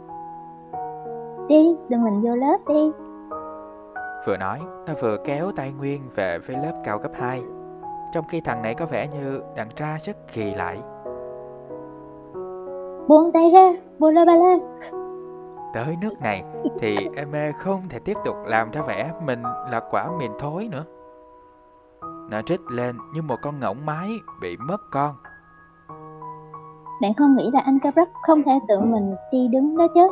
Đi, 1.50 1.76
đừng 1.90 2.04
mình 2.04 2.20
vô 2.20 2.36
lớp 2.36 2.58
đi. 2.68 2.92
Vừa 4.28 4.38
nói, 4.38 4.60
nó 4.88 4.94
vừa 5.02 5.18
kéo 5.26 5.52
tay 5.56 5.72
Nguyên 5.72 6.02
về 6.16 6.40
với 6.40 6.56
lớp 6.56 6.82
cao 6.84 7.00
cấp 7.00 7.12
2, 7.16 7.42
trong 8.14 8.26
khi 8.30 8.42
thằng 8.42 8.62
này 8.62 8.76
có 8.76 8.86
vẻ 8.86 9.08
như 9.08 9.42
đang 9.56 9.70
tra 9.76 9.98
sức 10.00 10.18
kỳ 10.34 10.56
lại. 10.56 10.80
Buông 13.08 13.32
tay 13.32 13.50
ra, 13.54 13.74
Bola 14.00 14.26
Bala. 14.26 14.58
Tới 15.74 15.96
nước 16.02 16.22
này 16.22 16.44
thì 16.80 16.98
Eme 17.16 17.52
không 17.52 17.90
thể 17.90 18.00
tiếp 18.00 18.18
tục 18.26 18.36
làm 18.46 18.72
ra 18.72 18.82
vẻ 18.82 19.12
mình 19.22 19.44
là 19.44 19.82
quả 19.92 20.08
mìn 20.20 20.32
thối 20.40 20.68
nữa. 20.72 20.84
Nó 22.30 22.42
trích 22.42 22.62
lên 22.72 22.98
như 23.14 23.22
một 23.22 23.36
con 23.42 23.60
ngỗng 23.60 23.86
mái 23.86 24.10
bị 24.42 24.58
mất 24.58 24.82
con. 24.92 25.16
Bạn 27.02 27.14
không 27.14 27.36
nghĩ 27.36 27.50
là 27.54 27.60
anh 27.60 27.80
Cabrak 27.80 28.10
không 28.22 28.44
thể 28.44 28.60
tự 28.68 28.80
mình 28.80 29.16
đi 29.32 29.48
đứng 29.48 29.78
đó 29.78 29.88
chứ? 29.94 30.08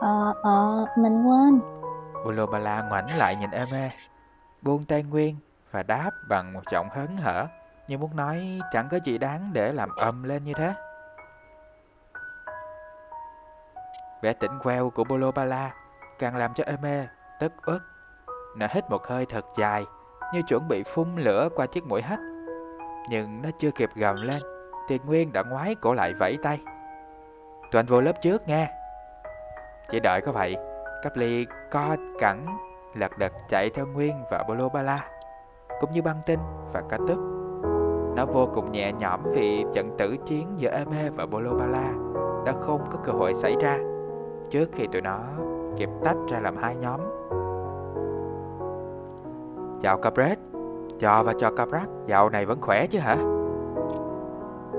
Ờ, 0.00 0.34
ờ, 0.42 0.86
mình 0.98 1.24
quên. 1.26 1.60
Ulobala 2.28 2.82
ngoảnh 2.88 3.06
lại 3.18 3.36
nhìn 3.40 3.50
Eme, 3.50 3.90
buông 4.62 4.84
tay 4.88 5.02
Nguyên 5.02 5.36
và 5.70 5.82
đáp 5.82 6.10
bằng 6.28 6.52
một 6.52 6.62
giọng 6.70 6.86
hớn 6.90 7.16
hở, 7.16 7.46
nhưng 7.88 8.00
muốn 8.00 8.16
nói 8.16 8.60
chẳng 8.72 8.88
có 8.90 8.98
gì 9.04 9.18
đáng 9.18 9.50
để 9.52 9.72
làm 9.72 9.88
ầm 9.96 10.22
lên 10.22 10.44
như 10.44 10.52
thế. 10.56 10.74
Vẻ 14.22 14.32
tỉnh 14.32 14.58
queo 14.62 14.90
của 14.90 15.04
Bolobala 15.04 15.74
càng 16.18 16.36
làm 16.36 16.54
cho 16.54 16.64
Eme 16.66 17.06
tức 17.40 17.52
ức 17.62 17.82
Nó 18.56 18.66
hít 18.70 18.90
một 18.90 19.06
hơi 19.06 19.26
thật 19.26 19.44
dài, 19.56 19.84
như 20.34 20.42
chuẩn 20.48 20.68
bị 20.68 20.82
phun 20.82 21.16
lửa 21.16 21.48
qua 21.56 21.66
chiếc 21.66 21.86
mũi 21.86 22.02
hách. 22.02 22.20
Nhưng 23.08 23.42
nó 23.42 23.48
chưa 23.58 23.70
kịp 23.70 23.90
gầm 23.94 24.16
lên, 24.22 24.42
thì 24.88 24.98
Nguyên 25.04 25.32
đã 25.32 25.42
ngoái 25.42 25.74
cổ 25.74 25.94
lại 25.94 26.14
vẫy 26.14 26.38
tay. 26.42 26.60
Tụi 27.72 27.80
anh 27.80 27.86
vô 27.86 28.00
lớp 28.00 28.12
trước 28.22 28.48
nghe. 28.48 28.70
Chỉ 29.90 30.00
đợi 30.00 30.20
có 30.20 30.32
vậy, 30.32 30.56
Cáp 31.02 31.16
ly 31.16 31.46
co 31.70 31.96
cẳng, 32.20 32.58
lật 32.94 33.18
đật 33.18 33.32
chạy 33.48 33.70
theo 33.74 33.86
Nguyên 33.86 34.24
và 34.30 34.42
Bolobala, 34.48 35.08
cũng 35.80 35.90
như 35.90 36.02
băng 36.02 36.20
tinh 36.26 36.40
và 36.72 36.82
ca 36.90 36.98
tức 37.08 37.43
nó 38.16 38.26
vô 38.26 38.48
cùng 38.54 38.72
nhẹ 38.72 38.92
nhõm 38.92 39.20
vì 39.32 39.64
trận 39.72 39.90
tử 39.98 40.16
chiến 40.24 40.48
giữa 40.56 40.70
Eme 40.70 41.10
và 41.10 41.26
Bolobala 41.26 41.92
đã 42.46 42.52
không 42.60 42.80
có 42.90 42.98
cơ 43.04 43.12
hội 43.12 43.34
xảy 43.34 43.56
ra 43.60 43.78
trước 44.50 44.68
khi 44.72 44.86
tụi 44.86 45.02
nó 45.02 45.20
kịp 45.76 45.88
tách 46.04 46.16
ra 46.28 46.40
làm 46.40 46.56
hai 46.56 46.76
nhóm. 46.76 47.00
Chào 49.80 49.98
Capret, 49.98 50.38
cho 50.98 51.22
và 51.22 51.32
cho 51.38 51.50
Caprat, 51.50 51.88
dạo 52.06 52.30
này 52.30 52.46
vẫn 52.46 52.60
khỏe 52.60 52.86
chứ 52.86 52.98
hả? 52.98 53.16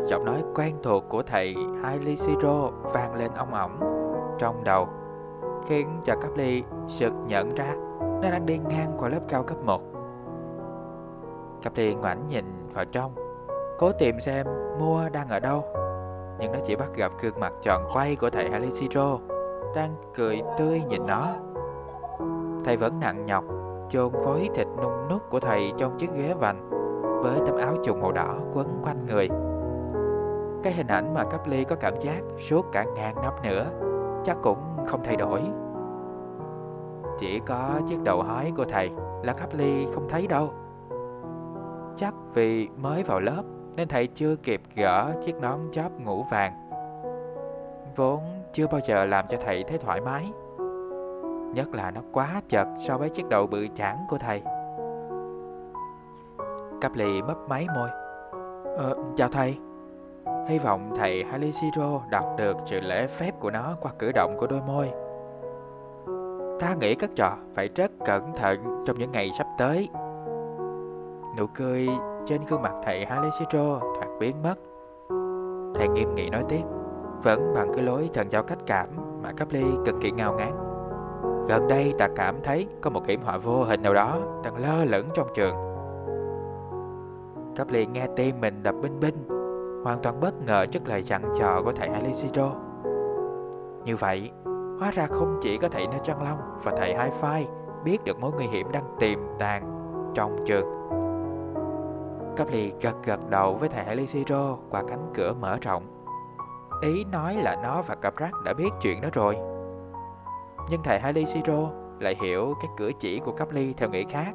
Giọng 0.07 0.25
nói 0.25 0.43
quen 0.55 0.75
thuộc 0.83 1.03
của 1.09 1.23
thầy 1.23 1.55
Hailey 1.83 2.15
Siro 2.15 2.69
vang 2.93 3.15
lên 3.15 3.31
ông 3.35 3.53
ổng 3.53 3.79
trong 4.39 4.63
đầu 4.63 4.87
khiến 5.67 5.87
cho 6.03 6.15
Caply 6.15 6.63
sực 6.87 7.13
nhận 7.27 7.55
ra 7.55 7.75
nó 8.21 8.29
đang 8.31 8.45
đi 8.45 8.57
ngang 8.57 8.91
qua 8.97 9.09
lớp 9.09 9.21
cao 9.27 9.43
cấp 9.43 9.57
1. 9.65 9.81
Caply 11.61 11.95
ngoảnh 11.95 12.27
nhìn 12.27 12.45
vào 12.73 12.85
trong, 12.85 13.24
cố 13.77 13.91
tìm 13.91 14.19
xem 14.19 14.47
mua 14.79 15.09
đang 15.09 15.29
ở 15.29 15.39
đâu. 15.39 15.63
Nhưng 16.39 16.51
nó 16.51 16.59
chỉ 16.63 16.75
bắt 16.75 16.95
gặp 16.95 17.11
gương 17.21 17.39
mặt 17.39 17.53
tròn 17.61 17.89
quay 17.93 18.15
của 18.15 18.29
thầy 18.29 18.45
Alessandro 18.45 19.17
đang 19.75 19.95
cười 20.15 20.41
tươi 20.57 20.81
nhìn 20.89 21.05
nó. 21.07 21.27
Thầy 22.65 22.77
vẫn 22.77 22.99
nặng 22.99 23.25
nhọc, 23.25 23.43
chôn 23.89 24.11
khối 24.25 24.49
thịt 24.55 24.67
nung 24.81 25.07
nút 25.09 25.21
của 25.29 25.39
thầy 25.39 25.73
trong 25.77 25.97
chiếc 25.97 26.09
ghế 26.13 26.33
vành 26.33 26.69
với 27.23 27.39
tấm 27.45 27.57
áo 27.57 27.75
trùng 27.83 28.01
màu 28.01 28.11
đỏ 28.11 28.35
quấn 28.53 28.67
quanh 28.83 29.05
người. 29.05 29.29
Cái 30.63 30.73
hình 30.73 30.87
ảnh 30.87 31.13
mà 31.13 31.23
Caply 31.23 31.63
có 31.63 31.75
cảm 31.75 31.99
giác 31.99 32.21
suốt 32.49 32.65
cả 32.71 32.83
ngàn 32.95 33.15
năm 33.15 33.33
nữa, 33.43 33.65
chắc 34.23 34.37
cũng 34.43 34.57
không 34.87 35.03
thay 35.03 35.15
đổi. 35.15 35.41
Chỉ 37.19 37.39
có 37.39 37.69
chiếc 37.87 38.03
đầu 38.03 38.21
hói 38.21 38.53
của 38.57 38.65
thầy 38.65 38.91
là 39.23 39.33
Caply 39.33 39.87
không 39.93 40.09
thấy 40.09 40.27
đâu. 40.27 40.49
Chắc 41.95 42.13
vì 42.33 42.69
mới 42.77 43.03
vào 43.03 43.19
lớp 43.19 43.43
nên 43.75 43.87
thầy 43.87 44.07
chưa 44.07 44.35
kịp 44.35 44.61
gỡ 44.75 45.13
chiếc 45.25 45.35
nón 45.35 45.59
chóp 45.71 45.91
ngũ 45.99 46.23
vàng. 46.23 46.69
Vốn 47.95 48.19
chưa 48.53 48.67
bao 48.67 48.81
giờ 48.87 49.05
làm 49.05 49.25
cho 49.29 49.37
thầy 49.45 49.63
thấy 49.63 49.77
thoải 49.77 50.01
mái. 50.01 50.31
Nhất 51.53 51.67
là 51.73 51.91
nó 51.91 52.01
quá 52.11 52.41
chật 52.49 52.67
so 52.87 52.97
với 52.97 53.09
chiếc 53.09 53.29
đầu 53.29 53.47
bự 53.47 53.67
chảng 53.75 53.97
của 54.09 54.17
thầy. 54.17 54.41
Caply 56.81 57.21
mấp 57.21 57.37
máy 57.49 57.67
môi. 57.75 57.89
Ờ, 58.77 58.95
chào 59.15 59.29
thầy. 59.29 59.57
Hy 60.47 60.59
vọng 60.59 60.93
thầy 60.97 61.23
Halishiro 61.23 62.01
đọc 62.09 62.25
được 62.37 62.57
sự 62.65 62.79
lễ 62.81 63.07
phép 63.07 63.31
của 63.39 63.51
nó 63.51 63.75
qua 63.81 63.91
cử 63.99 64.11
động 64.11 64.35
của 64.39 64.47
đôi 64.47 64.61
môi. 64.61 64.91
Ta 66.59 66.75
nghĩ 66.79 66.95
các 66.95 67.09
trò 67.15 67.37
phải 67.55 67.69
rất 67.75 67.91
cẩn 68.05 68.35
thận 68.35 68.83
trong 68.87 68.97
những 68.97 69.11
ngày 69.11 69.29
sắp 69.37 69.47
tới. 69.57 69.89
Nụ 71.37 71.47
cười 71.55 71.89
trên 72.25 72.41
gương 72.45 72.61
mặt 72.61 72.73
thầy 72.83 73.03
Alessandro 73.03 73.79
thoạt 73.79 74.09
biến 74.19 74.35
mất. 74.43 74.55
Thầy 75.75 75.87
nghiêm 75.87 76.15
nghị 76.15 76.29
nói 76.29 76.43
tiếp, 76.49 76.63
vẫn 77.23 77.53
bằng 77.55 77.71
cái 77.73 77.83
lối 77.83 78.09
thần 78.13 78.31
giao 78.31 78.43
cách 78.43 78.57
cảm 78.65 78.87
mà 79.23 79.31
Caply 79.31 79.63
cực 79.85 79.95
kỳ 80.01 80.11
ngao 80.11 80.33
ngán. 80.33 80.51
Gần 81.47 81.67
đây 81.67 81.93
ta 81.97 82.07
cảm 82.15 82.35
thấy 82.43 82.67
có 82.81 82.89
một 82.89 83.07
hiểm 83.07 83.21
họa 83.23 83.37
vô 83.37 83.63
hình 83.63 83.81
nào 83.81 83.93
đó 83.93 84.19
đang 84.43 84.57
lơ 84.57 84.85
lửng 84.85 85.09
trong 85.13 85.27
trường. 85.33 85.55
Caply 87.55 87.85
nghe 87.85 88.07
tim 88.15 88.41
mình 88.41 88.63
đập 88.63 88.75
binh 88.81 88.99
binh 88.99 89.15
hoàn 89.83 89.99
toàn 90.03 90.19
bất 90.19 90.33
ngờ 90.45 90.65
trước 90.65 90.87
lời 90.87 91.03
dặn 91.03 91.35
dò 91.35 91.61
của 91.61 91.71
thầy 91.71 91.87
Alessandro. 91.87 92.51
Như 93.85 93.95
vậy, 93.95 94.31
hóa 94.79 94.91
ra 94.91 95.07
không 95.07 95.39
chỉ 95.41 95.57
có 95.57 95.67
thầy 95.69 95.87
Nơ 95.87 95.97
Trăng 96.03 96.23
Long 96.23 96.39
và 96.63 96.71
thầy 96.77 96.95
Hai 96.95 97.11
Phai 97.11 97.47
biết 97.83 98.03
được 98.03 98.19
mối 98.19 98.31
nguy 98.35 98.45
hiểm 98.45 98.71
đang 98.71 98.83
tiềm 98.99 99.19
tàng 99.39 99.63
trong 100.15 100.37
trường. 100.45 100.74
Cấp 102.37 102.47
lì 102.51 102.73
gật 102.81 102.95
gật 103.03 103.29
đầu 103.29 103.55
với 103.55 103.69
thầy 103.69 103.85
Elisiro 103.85 104.57
qua 104.69 104.83
cánh 104.87 105.11
cửa 105.13 105.33
mở 105.39 105.57
rộng. 105.61 105.83
Ý 106.81 107.03
nói 107.03 107.35
là 107.35 107.55
nó 107.63 107.81
và 107.81 107.95
cặp 107.95 108.15
rác 108.15 108.31
đã 108.45 108.53
biết 108.53 108.69
chuyện 108.81 109.01
đó 109.01 109.09
rồi. 109.13 109.37
Nhưng 110.69 110.83
thầy 110.83 110.97
Elisiro 110.97 111.69
lại 111.99 112.15
hiểu 112.21 112.53
cái 112.61 112.69
cử 112.77 112.91
chỉ 112.99 113.19
của 113.19 113.31
cấp 113.31 113.47
ly 113.51 113.73
theo 113.73 113.89
nghĩa 113.89 114.03
khác. 114.09 114.31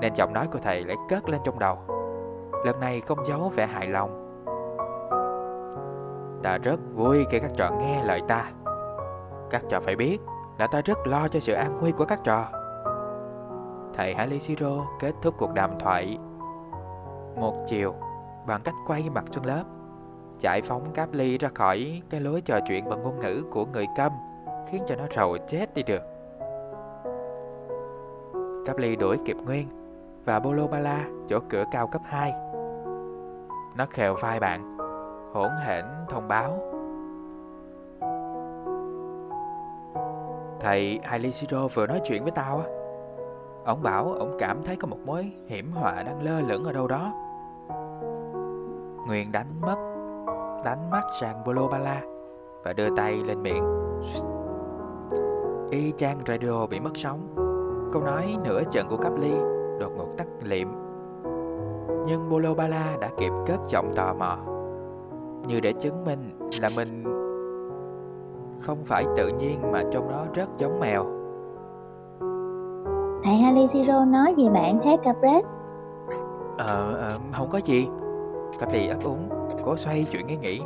Nên 0.00 0.14
giọng 0.14 0.32
nói 0.32 0.46
của 0.52 0.58
thầy 0.62 0.84
lại 0.84 0.96
cất 1.08 1.28
lên 1.28 1.40
trong 1.44 1.58
đầu. 1.58 1.78
Lần 2.64 2.80
này 2.80 3.00
không 3.00 3.26
giấu 3.26 3.52
vẻ 3.56 3.66
hài 3.66 3.86
lòng 3.86 4.20
Ta 6.42 6.58
rất 6.58 6.80
vui 6.94 7.24
khi 7.30 7.38
các 7.38 7.50
trò 7.56 7.70
nghe 7.70 8.04
lời 8.04 8.22
ta 8.28 8.50
Các 9.50 9.62
trò 9.68 9.80
phải 9.80 9.96
biết 9.96 10.18
là 10.58 10.66
ta 10.66 10.80
rất 10.84 11.06
lo 11.06 11.28
cho 11.28 11.40
sự 11.40 11.52
an 11.52 11.78
nguy 11.80 11.92
của 11.92 12.04
các 12.04 12.20
trò 12.24 12.48
Thầy 13.94 14.14
Halishiro 14.14 14.86
kết 15.00 15.12
thúc 15.22 15.34
cuộc 15.38 15.54
đàm 15.54 15.78
thoại 15.78 16.18
một 17.40 17.54
chiều, 17.66 17.94
bằng 18.46 18.60
cách 18.64 18.74
quay 18.86 19.10
mặt 19.10 19.24
xuống 19.30 19.44
lớp, 19.44 19.64
Giải 20.40 20.62
phóng 20.62 20.92
cáp 20.94 21.12
ly 21.12 21.38
ra 21.38 21.48
khỏi 21.54 22.02
cái 22.10 22.20
lối 22.20 22.40
trò 22.40 22.58
chuyện 22.68 22.88
bằng 22.88 23.02
ngôn 23.02 23.18
ngữ 23.18 23.42
của 23.50 23.66
người 23.66 23.86
câm, 23.96 24.12
Khiến 24.70 24.82
cho 24.86 24.96
nó 24.96 25.04
rầu 25.16 25.36
chết 25.48 25.74
đi 25.74 25.82
được. 25.82 26.02
Cáp 28.66 28.76
ly 28.76 28.96
đuổi 28.96 29.16
kịp 29.24 29.36
Nguyên 29.44 29.68
Và 30.24 30.40
Bolo 30.40 30.66
Bala 30.66 31.08
chỗ 31.28 31.38
cửa 31.48 31.64
cao 31.72 31.86
cấp 31.86 32.02
2 32.04 32.32
Nó 33.76 33.86
khều 33.90 34.14
vai 34.14 34.40
bạn, 34.40 34.78
hỗn 35.32 35.50
hển 35.66 35.84
thông 36.08 36.28
báo. 36.28 36.58
Thầy 40.60 40.98
Alisiro 41.02 41.68
vừa 41.68 41.86
nói 41.86 42.00
chuyện 42.04 42.22
với 42.22 42.32
tao 42.32 42.58
á. 42.58 42.64
Ông 43.64 43.82
bảo 43.82 44.12
ông 44.12 44.36
cảm 44.38 44.64
thấy 44.64 44.76
có 44.76 44.88
một 44.88 44.98
mối 45.06 45.32
hiểm 45.46 45.72
họa 45.72 46.02
đang 46.02 46.22
lơ 46.22 46.40
lửng 46.40 46.64
ở 46.64 46.72
đâu 46.72 46.86
đó. 46.86 47.12
Nguyên 49.06 49.32
đánh 49.32 49.60
mất 49.60 49.76
Đánh 50.64 50.90
mắt 50.90 51.04
sang 51.20 51.44
Bolobala 51.46 52.02
Và 52.64 52.72
đưa 52.72 52.96
tay 52.96 53.22
lên 53.26 53.42
miệng 53.42 53.64
Y 55.70 55.92
chang 55.96 56.18
radio 56.26 56.66
bị 56.66 56.80
mất 56.80 56.92
sóng 56.94 57.20
Câu 57.92 58.02
nói 58.02 58.36
nửa 58.44 58.62
trận 58.64 58.88
của 58.88 58.96
cấp 58.96 59.12
ly 59.18 59.32
Đột 59.80 59.92
ngột 59.96 60.08
tắt 60.18 60.26
liệm 60.42 60.68
Nhưng 62.06 62.30
Bolobala 62.30 62.96
đã 63.00 63.10
kịp 63.18 63.32
cất 63.46 63.60
giọng 63.68 63.92
tò 63.96 64.14
mò 64.14 64.38
như 65.46 65.60
để 65.60 65.72
chứng 65.72 66.04
minh 66.04 66.48
là 66.60 66.68
mình 66.76 67.04
không 68.60 68.78
phải 68.84 69.04
tự 69.16 69.28
nhiên 69.28 69.72
mà 69.72 69.82
trong 69.92 70.08
đó 70.08 70.24
rất 70.34 70.48
giống 70.58 70.80
mèo. 70.80 71.04
Thầy 73.24 73.34
Halishiro 73.34 74.04
nói 74.04 74.34
gì 74.36 74.48
bạn 74.48 74.78
thế 74.84 74.96
Capret? 75.02 75.44
Ờ, 76.58 76.94
ờ, 76.94 77.18
không 77.32 77.48
có 77.50 77.58
gì. 77.58 77.88
Capri 78.58 78.88
ấp 78.88 79.04
úng, 79.04 79.28
cố 79.64 79.76
xoay 79.76 80.06
chuyện 80.10 80.26
nghĩ 80.26 80.36
nghĩ. 80.36 80.62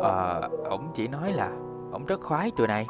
Ờ, 0.00 0.48
ổng 0.64 0.90
chỉ 0.94 1.08
nói 1.08 1.32
là 1.32 1.50
ổng 1.92 2.04
rất 2.06 2.20
khoái 2.20 2.50
tụi 2.56 2.66
này. 2.66 2.86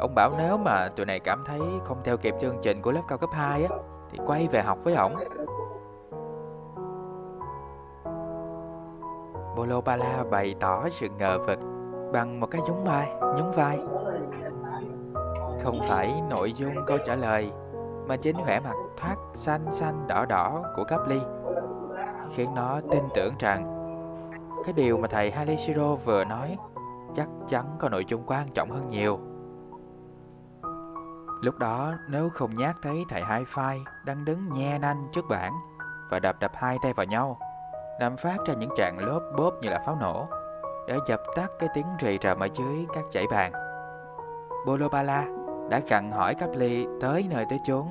Ông 0.00 0.14
bảo 0.14 0.32
nếu 0.38 0.56
mà 0.56 0.88
tụi 0.88 1.06
này 1.06 1.20
cảm 1.20 1.44
thấy 1.46 1.60
không 1.84 2.00
theo 2.04 2.16
kịp 2.16 2.34
chương 2.40 2.56
trình 2.62 2.82
của 2.82 2.92
lớp 2.92 3.02
cao 3.08 3.18
cấp 3.18 3.30
2 3.32 3.64
á, 3.64 3.76
thì 4.10 4.18
quay 4.26 4.48
về 4.48 4.62
học 4.62 4.78
với 4.84 4.94
ổng. 4.94 5.14
Bolobala 9.56 10.24
bày 10.30 10.54
tỏ 10.60 10.88
sự 10.88 11.08
ngờ 11.18 11.38
vực 11.46 11.58
bằng 12.12 12.40
một 12.40 12.46
cái 12.50 12.60
nhún 12.68 12.84
vai, 12.84 13.12
nhún 13.20 13.50
vai. 13.50 13.78
Không 15.62 15.80
phải 15.88 16.22
nội 16.30 16.52
dung 16.52 16.72
câu 16.86 16.98
trả 17.06 17.14
lời, 17.14 17.52
mà 18.08 18.16
chính 18.16 18.36
vẻ 18.46 18.60
mặt 18.60 18.74
thoát 18.96 19.16
xanh 19.34 19.72
xanh 19.72 20.06
đỏ 20.08 20.24
đỏ 20.24 20.62
của 20.76 20.84
Caply 20.84 21.20
khiến 22.34 22.54
nó 22.54 22.80
tin 22.90 23.02
tưởng 23.14 23.34
rằng 23.38 23.76
cái 24.64 24.72
điều 24.72 24.98
mà 24.98 25.08
thầy 25.08 25.30
Halishiro 25.30 25.94
vừa 25.94 26.24
nói 26.24 26.56
chắc 27.14 27.28
chắn 27.48 27.64
có 27.78 27.88
nội 27.88 28.04
dung 28.08 28.22
quan 28.26 28.46
trọng 28.54 28.70
hơn 28.70 28.88
nhiều. 28.90 29.18
Lúc 31.42 31.58
đó, 31.58 31.94
nếu 32.08 32.28
không 32.28 32.54
nhát 32.54 32.76
thấy 32.82 33.04
thầy 33.08 33.22
Hai 33.22 33.44
Phai 33.46 33.78
đang 34.04 34.24
đứng 34.24 34.48
nhe 34.48 34.78
nanh 34.78 35.08
trước 35.12 35.24
bảng 35.28 35.52
và 36.10 36.18
đập 36.18 36.36
đập 36.40 36.52
hai 36.54 36.78
tay 36.82 36.92
vào 36.92 37.06
nhau, 37.06 37.38
làm 38.00 38.16
phát 38.16 38.36
ra 38.46 38.54
những 38.54 38.70
trạng 38.76 38.98
lốp 38.98 39.22
bóp 39.38 39.54
như 39.62 39.70
là 39.70 39.82
pháo 39.86 39.96
nổ, 40.00 40.26
để 40.88 40.96
dập 41.06 41.20
tắt 41.36 41.50
cái 41.58 41.68
tiếng 41.74 41.86
rì 41.98 42.18
rầm 42.22 42.40
ở 42.40 42.48
dưới 42.54 42.86
các 42.94 43.04
chảy 43.10 43.26
bàn. 43.30 43.52
Bolobala 44.66 45.26
đã 45.70 45.80
gặn 45.88 46.12
hỏi 46.12 46.34
Cáp 46.34 46.50
Ly 46.50 46.86
tới 47.00 47.26
nơi 47.30 47.44
tới 47.50 47.60
chốn. 47.64 47.86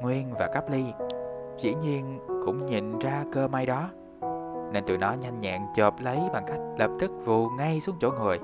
Nguyên 0.00 0.34
và 0.38 0.48
Cáp 0.54 0.70
Ly 0.70 0.92
dĩ 1.58 1.74
nhiên 1.74 2.18
cũng 2.44 2.66
nhìn 2.66 2.98
ra 2.98 3.24
cơ 3.32 3.48
may 3.48 3.66
đó, 3.66 3.88
nên 4.72 4.84
tụi 4.86 4.98
nó 4.98 5.12
nhanh 5.12 5.38
nhẹn 5.38 5.62
chộp 5.74 5.94
lấy 6.00 6.20
bằng 6.32 6.44
cách 6.46 6.60
lập 6.78 6.90
tức 6.98 7.10
vù 7.24 7.48
ngay 7.48 7.80
xuống 7.80 7.96
chỗ 8.00 8.10
ngồi, 8.18 8.38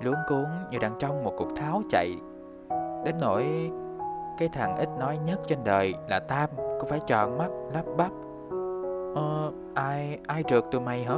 luống 0.00 0.20
cuốn 0.28 0.44
như 0.70 0.78
đang 0.78 0.92
trong 0.98 1.24
một 1.24 1.32
cuộc 1.36 1.56
tháo 1.56 1.82
chạy. 1.90 2.16
Đến 3.04 3.14
nỗi 3.20 3.70
cái 4.38 4.48
thằng 4.48 4.76
ít 4.76 4.88
nói 4.98 5.18
nhất 5.26 5.40
trên 5.46 5.58
đời 5.64 5.94
là 6.08 6.20
Tam 6.20 6.50
cũng 6.56 6.88
phải 6.88 7.00
tròn 7.06 7.38
mắt 7.38 7.48
lắp 7.72 7.84
bắp. 7.96 8.12
Ờ, 9.14 9.52
ai, 9.74 10.18
ai 10.26 10.42
trượt 10.42 10.64
tụi 10.70 10.80
mày 10.80 11.04
hả? 11.04 11.16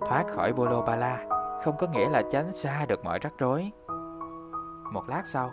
Thoát 0.00 0.24
khỏi 0.28 0.52
Bolo 0.52 0.82
Bala 0.82 1.26
không 1.64 1.76
có 1.78 1.86
nghĩa 1.92 2.08
là 2.08 2.22
tránh 2.32 2.52
xa 2.52 2.86
được 2.88 3.04
mọi 3.04 3.18
rắc 3.18 3.32
rối. 3.38 3.70
Một 4.92 5.08
lát 5.08 5.22
sau, 5.26 5.50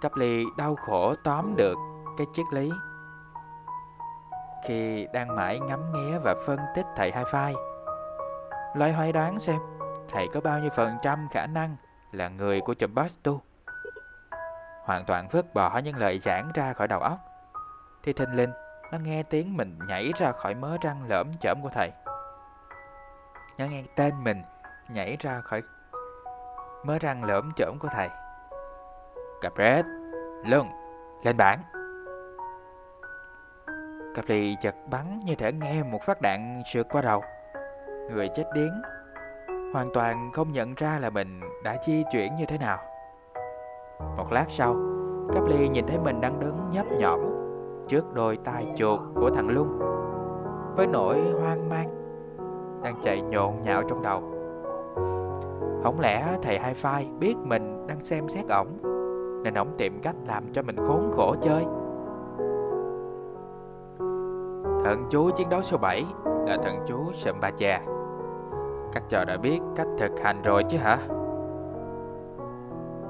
Cáp 0.00 0.16
Ly 0.16 0.44
đau 0.56 0.76
khổ 0.76 1.14
tóm 1.24 1.56
được 1.56 1.74
cái 2.18 2.26
triết 2.34 2.46
lý. 2.50 2.72
Khi 4.64 5.06
đang 5.12 5.36
mãi 5.36 5.60
ngắm 5.60 5.92
nghía 5.92 6.18
và 6.18 6.34
phân 6.46 6.58
tích 6.74 6.86
thầy 6.96 7.12
hai 7.12 7.24
phai, 7.24 7.54
loay 8.74 8.92
hoay 8.92 9.12
đoán 9.12 9.40
xem 9.40 9.56
thầy 10.08 10.28
có 10.34 10.40
bao 10.40 10.58
nhiêu 10.58 10.70
phần 10.76 10.96
trăm 11.02 11.28
khả 11.30 11.46
năng 11.46 11.76
là 12.12 12.28
người 12.28 12.60
của 12.60 12.74
chùm 12.74 12.94
Bastu. 12.94 13.40
Hoàn 14.84 15.04
toàn 15.04 15.28
vứt 15.28 15.54
bỏ 15.54 15.78
những 15.78 15.96
lời 15.96 16.18
giảng 16.18 16.50
ra 16.54 16.72
khỏi 16.72 16.88
đầu 16.88 17.00
óc, 17.00 17.18
thì 18.02 18.12
thình 18.12 18.36
linh 18.36 18.50
nó 18.92 18.98
nghe 18.98 19.22
tiếng 19.22 19.56
mình 19.56 19.78
nhảy 19.88 20.12
ra 20.16 20.32
khỏi 20.32 20.54
mớ 20.54 20.76
răng 20.80 21.04
lởm 21.08 21.32
chởm 21.40 21.62
của 21.62 21.70
thầy. 21.72 21.92
Nó 23.58 23.64
nghe 23.66 23.84
tên 23.96 24.24
mình 24.24 24.42
nhảy 24.88 25.16
ra 25.20 25.40
khỏi 25.40 25.62
mớ 26.84 26.98
răng 26.98 27.24
lởm 27.24 27.52
chởm 27.56 27.78
của 27.78 27.88
thầy. 27.88 28.08
Capret, 29.40 29.84
lưng, 30.44 30.66
lên 31.22 31.36
bảng. 31.36 31.58
Capri 34.14 34.56
chật 34.60 34.74
bắn 34.90 35.20
như 35.24 35.34
thể 35.34 35.52
nghe 35.52 35.82
một 35.82 35.98
phát 36.02 36.20
đạn 36.20 36.62
sượt 36.72 36.86
qua 36.90 37.02
đầu. 37.02 37.22
Người 38.10 38.28
chết 38.36 38.44
điếng, 38.54 38.82
hoàn 39.72 39.90
toàn 39.94 40.30
không 40.32 40.52
nhận 40.52 40.74
ra 40.74 40.98
là 40.98 41.10
mình 41.10 41.40
đã 41.64 41.76
di 41.86 42.04
chuyển 42.12 42.36
như 42.36 42.44
thế 42.46 42.58
nào. 42.58 42.78
Một 44.16 44.32
lát 44.32 44.46
sau, 44.48 44.76
Capri 45.32 45.68
nhìn 45.68 45.86
thấy 45.86 45.98
mình 45.98 46.20
đang 46.20 46.40
đứng 46.40 46.54
nhấp 46.72 46.86
nhõm 46.98 47.20
trước 47.88 48.14
đôi 48.14 48.38
tai 48.44 48.72
chuột 48.76 49.00
của 49.14 49.30
thằng 49.30 49.48
Lung. 49.48 49.78
Với 50.76 50.86
nỗi 50.86 51.20
hoang 51.40 51.68
mang, 51.68 51.88
đang 52.82 53.00
chạy 53.02 53.20
nhộn 53.20 53.62
nhạo 53.62 53.82
trong 53.88 54.02
đầu. 54.02 54.20
Không 55.82 56.00
lẽ 56.00 56.38
thầy 56.42 56.58
hai 56.58 56.74
phai 56.74 57.08
biết 57.18 57.36
mình 57.36 57.86
đang 57.86 58.04
xem 58.04 58.28
xét 58.28 58.44
ổng 58.48 58.95
nên 59.46 59.54
ổng 59.54 59.74
tìm 59.78 60.00
cách 60.02 60.14
làm 60.26 60.52
cho 60.52 60.62
mình 60.62 60.76
khốn 60.76 61.10
khổ 61.16 61.34
chơi. 61.42 61.64
Thần 64.84 65.06
chú 65.10 65.30
chiến 65.30 65.48
đấu 65.48 65.62
số 65.62 65.78
7 65.78 66.04
là 66.46 66.56
thần 66.62 66.84
chú 66.86 67.12
Sambacha. 67.12 67.80
Các 68.92 69.02
trò 69.08 69.24
đã 69.24 69.36
biết 69.36 69.60
cách 69.76 69.86
thực 69.98 70.20
hành 70.22 70.42
rồi 70.42 70.64
chứ 70.64 70.78
hả? 70.78 70.98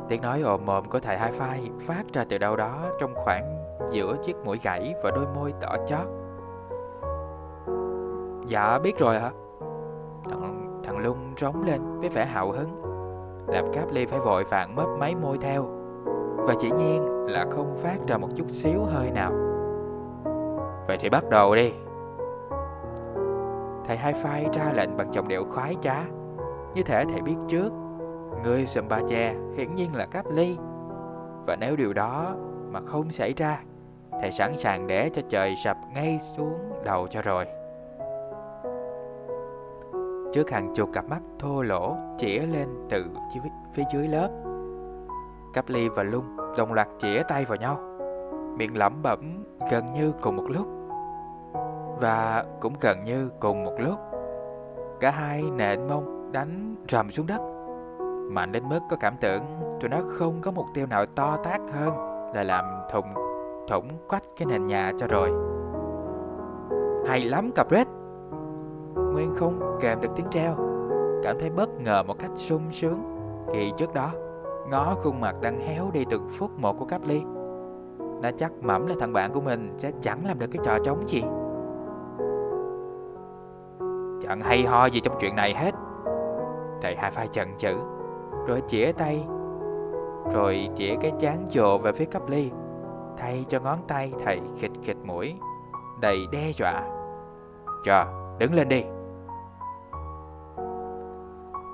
Tiếng 0.09 0.23
nói 0.23 0.43
ồm 0.43 0.71
ồm 0.71 0.89
của 0.89 0.99
thầy 0.99 1.19
hai 1.19 1.33
phai 1.33 1.71
phát 1.87 2.05
ra 2.13 2.25
từ 2.29 2.39
đâu 2.39 2.57
đó 2.57 2.83
trong 3.01 3.15
khoảng 3.15 3.77
giữa 3.91 4.17
chiếc 4.23 4.37
mũi 4.45 4.59
gãy 4.63 4.95
và 5.03 5.11
đôi 5.11 5.27
môi 5.35 5.53
đỏ 5.61 5.77
chót. 5.87 6.07
Dạ 8.47 8.79
biết 8.79 8.99
rồi 8.99 9.19
hả? 9.19 9.31
Thằng, 10.31 10.81
thằng 10.85 10.99
Lung 10.99 11.35
rống 11.37 11.63
lên 11.63 12.01
với 12.01 12.09
vẻ 12.09 12.25
hào 12.25 12.51
hứng 12.51 12.83
Làm 13.47 13.73
cáp 13.73 13.93
ly 13.93 14.07
phải 14.07 14.21
vội 14.21 14.45
vàng 14.45 14.75
mấp 14.77 14.89
máy 14.99 15.15
môi 15.15 15.39
theo 15.39 15.76
và 16.47 16.55
chỉ 16.59 16.71
nhiên 16.71 17.27
là 17.27 17.47
không 17.51 17.75
phát 17.75 17.99
ra 18.09 18.19
một 18.19 18.29
chút 18.37 18.51
xíu 18.51 18.85
hơi 18.85 19.11
nào. 19.11 19.33
Vậy 20.89 20.97
thì 21.01 21.09
bắt 21.09 21.25
đầu 21.31 21.55
đi. 21.55 21.73
Thầy 23.85 23.97
hai 23.97 24.13
phai 24.13 24.47
ra 24.53 24.73
lệnh 24.73 24.97
bằng 24.97 25.13
giọng 25.13 25.29
điệu 25.29 25.45
khoái 25.45 25.77
trá. 25.83 26.05
Như 26.75 26.83
thể 26.83 27.05
thầy 27.05 27.23
biết 27.23 27.37
trước, 27.49 27.73
Người 28.45 28.67
sầm 28.67 28.89
ba 28.89 29.01
che 29.09 29.35
hiển 29.57 29.75
nhiên 29.75 29.95
là 29.95 30.07
cáp 30.07 30.25
ly. 30.31 30.57
Và 31.47 31.57
nếu 31.61 31.77
điều 31.77 31.93
đó 31.93 32.35
mà 32.71 32.81
không 32.87 33.11
xảy 33.11 33.35
ra, 33.37 33.61
Thầy 34.21 34.33
sẵn 34.33 34.59
sàng 34.59 34.87
để 34.87 35.11
cho 35.15 35.23
trời 35.29 35.55
sập 35.65 35.77
ngay 35.95 36.19
xuống 36.37 36.59
đầu 36.85 37.07
cho 37.11 37.23
rồi. 37.23 37.47
Trước 40.33 40.51
hàng 40.51 40.75
chục 40.75 40.91
cặp 40.93 41.05
mắt 41.05 41.21
thô 41.39 41.63
lỗ 41.63 41.97
chĩa 42.19 42.39
lên 42.39 42.69
từ 42.89 43.05
phía 43.75 43.85
dưới 43.93 44.09
lớp, 44.09 44.29
Cáp 45.57 45.69
ly 45.69 45.89
và 45.89 46.03
lung 46.03 46.36
đồng 46.57 46.73
loạt 46.73 46.89
chĩa 46.99 47.23
tay 47.29 47.45
vào 47.45 47.57
nhau. 47.57 47.79
Miệng 48.59 48.77
lẩm 48.77 49.03
bẩm 49.03 49.45
gần 49.71 49.93
như 49.93 50.13
cùng 50.23 50.37
một 50.37 50.45
lúc. 50.49 50.67
Và 52.01 52.45
cũng 52.61 52.75
gần 52.81 53.05
như 53.05 53.31
cùng 53.41 53.65
một 53.65 53.75
lúc. 53.79 53.99
Cả 55.01 55.11
hai 55.11 55.43
nện 55.43 55.89
mông 55.89 56.33
đánh 56.33 56.75
rầm 56.89 57.11
xuống 57.11 57.27
đất. 57.27 57.41
Mạnh 58.31 58.53
đến 58.53 58.69
mức 58.69 58.81
có 58.91 58.97
cảm 59.01 59.17
tưởng 59.21 59.43
tụi 59.81 59.89
nó 59.89 59.99
không 60.19 60.41
có 60.41 60.51
mục 60.51 60.67
tiêu 60.75 60.87
nào 60.87 61.07
to 61.07 61.37
tát 61.45 61.61
hơn 61.73 61.95
Là 62.35 62.43
làm 62.43 62.65
thùng, 62.91 63.15
thủng 63.69 63.89
quách 64.09 64.23
cái 64.37 64.47
nền 64.47 64.67
nhà 64.67 64.93
cho 64.99 65.07
rồi. 65.07 65.31
Hay 67.09 67.23
lắm 67.23 67.51
cặp 67.55 67.71
rết. 67.71 67.87
Nguyên 68.95 69.35
không 69.37 69.79
kèm 69.81 70.01
được 70.01 70.09
tiếng 70.17 70.31
reo 70.31 70.57
Cảm 71.23 71.39
thấy 71.41 71.51
bất 71.51 71.69
ngờ 71.81 72.03
một 72.03 72.19
cách 72.19 72.31
sung 72.37 72.63
sướng 72.73 72.99
Khi 73.55 73.73
trước 73.79 73.95
đó. 73.95 74.11
Ngó 74.71 74.95
khuôn 74.95 75.21
mặt 75.21 75.37
đang 75.41 75.59
héo 75.61 75.91
đi 75.93 76.05
từng 76.11 76.29
phút 76.39 76.51
một 76.59 76.79
của 76.79 76.85
Cáp 76.85 77.03
Ly. 77.05 77.23
Nó 78.23 78.31
chắc 78.39 78.53
mẩm 78.61 78.87
là 78.87 78.95
thằng 79.01 79.13
bạn 79.13 79.33
của 79.33 79.41
mình 79.41 79.75
Sẽ 79.79 79.93
chẳng 80.01 80.27
làm 80.27 80.39
được 80.39 80.47
cái 80.53 80.65
trò 80.65 80.79
trống 80.85 81.09
gì. 81.09 81.23
Chẳng 84.23 84.41
hay 84.41 84.67
ho 84.67 84.87
gì 84.87 85.01
trong 85.01 85.17
chuyện 85.21 85.37
này 85.37 85.55
hết. 85.55 85.75
Thầy 86.83 86.97
hai 86.97 87.11
phai 87.11 87.29
chần 87.29 87.49
chữ 87.59 87.77
Rồi 88.47 88.63
chĩa 88.69 88.93
tay 88.93 89.25
Rồi 90.33 90.69
chĩa 90.77 90.97
cái 91.01 91.13
chán 91.19 91.47
dồ 91.49 91.79
về 91.79 91.93
phía 91.93 92.05
cấp 92.05 92.23
Ly 92.29 92.51
Thay 93.17 93.45
cho 93.49 93.61
ngón 93.61 93.79
tay 93.89 94.13
thầy 94.25 94.41
khịt 94.59 94.71
khịt 94.85 94.97
mũi 95.05 95.35
Đầy 96.01 96.27
đe 96.33 96.51
dọa. 96.53 96.83
Cho, 97.85 98.07
đứng 98.39 98.55
lên 98.55 98.69
đi. 98.69 98.85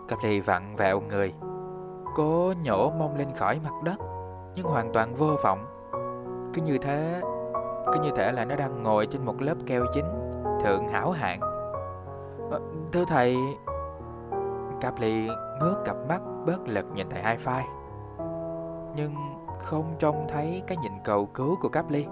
Cấp 0.09 0.19
ly 0.25 0.41
vặn 0.41 0.77
vẹo 0.77 1.01
người. 1.01 1.35
Cố 2.15 2.53
nhổ 2.63 2.91
mông 2.91 3.17
lên 3.17 3.29
khỏi 3.35 3.61
mặt 3.65 3.83
đất, 3.85 3.97
Nhưng 4.55 4.67
hoàn 4.67 4.93
toàn 4.93 5.15
vô 5.15 5.37
vọng. 5.43 5.67
Cứ 6.55 6.63
như 6.63 6.79
thế, 6.79 7.21
Cứ 7.93 8.01
như 8.01 8.11
thể 8.17 8.33
là 8.33 8.45
nó 8.45 8.57
đang 8.57 8.83
ngồi 8.83 9.07
trên 9.07 9.25
một 9.25 9.43
lớp 9.43 9.55
keo 9.67 9.85
chính 9.93 10.05
Thượng 10.65 10.89
hảo 10.89 11.11
hạng. 11.11 11.41
Ờ, 12.51 12.61
thưa 12.93 13.05
thầy, 13.09 13.37
Cáp 14.81 15.01
ly 15.01 15.29
ngước 15.61 15.85
cặp 15.85 15.97
mắt 16.09 16.21
bớt 16.47 16.69
lực 16.69 16.87
nhìn 16.95 17.11
thầy 17.11 17.23
hai 17.23 17.37
phai, 17.37 17.65
Nhưng 18.97 19.15
không 19.63 19.95
trông 19.99 20.27
thấy 20.29 20.63
cái 20.67 20.77
nhìn 20.83 20.93
cầu 21.05 21.27
cứu 21.27 21.57
của 21.63 21.69
Cáp 21.69 21.91
ly. 21.91 22.07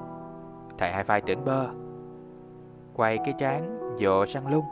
Thầy 0.79 0.93
hai 0.93 1.05
phai 1.05 1.21
tỉnh 1.21 1.45
bơ, 1.45 1.67
Quay 2.95 3.19
cái 3.19 3.35
trán 3.39 3.79
dồ 4.01 4.27
sang 4.27 4.47
lung. 4.47 4.65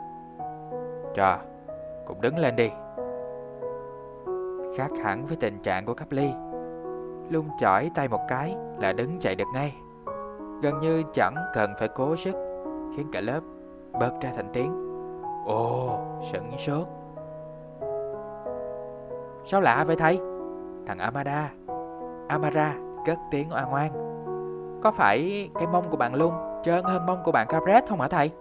Trò, 1.15 1.37
Cũng 2.07 2.21
đứng 2.21 2.37
lên 2.37 2.55
đi. 2.55 2.71
Khác 4.79 4.91
hẳn 5.03 5.25
với 5.25 5.37
tình 5.37 5.59
trạng 5.63 5.85
của 5.85 5.93
Cáp 5.93 6.11
Ly. 6.11 6.31
Lung 7.29 7.49
chỏi 7.59 7.91
tay 7.95 8.07
một 8.07 8.21
cái 8.27 8.55
là 8.77 8.93
đứng 8.93 9.19
chạy 9.19 9.35
được 9.35 9.47
ngay. 9.53 9.75
Gần 10.61 10.79
như 10.81 11.03
chẳng 11.13 11.35
cần 11.53 11.73
phải 11.79 11.87
cố 11.87 12.15
sức 12.15 12.35
Khiến 12.97 13.07
cả 13.11 13.21
lớp 13.21 13.39
bật 13.99 14.11
ra 14.21 14.31
thành 14.35 14.49
tiếng. 14.53 14.71
Ồ, 15.45 15.99
sửng 16.31 16.57
sốt. 16.57 16.87
Sao 19.45 19.61
lạ 19.61 19.83
vậy 19.87 19.95
thầy? 19.95 20.19
Thằng 20.85 20.99
Amada. 20.99 21.51
Amara 22.27 22.75
cất 23.05 23.17
tiếng 23.31 23.49
oan 23.51 23.73
oan 23.73 23.91
Có 24.81 24.91
phải 24.91 25.49
cái 25.53 25.67
mông 25.67 25.89
của 25.89 25.97
bạn 25.97 26.15
Lung 26.15 26.33
trơn 26.63 26.83
hơn 26.83 27.05
mông 27.05 27.21
của 27.23 27.31
bạn 27.31 27.47
Capret 27.47 27.83
không 27.89 28.01
hả 28.01 28.07
thầy? 28.07 28.31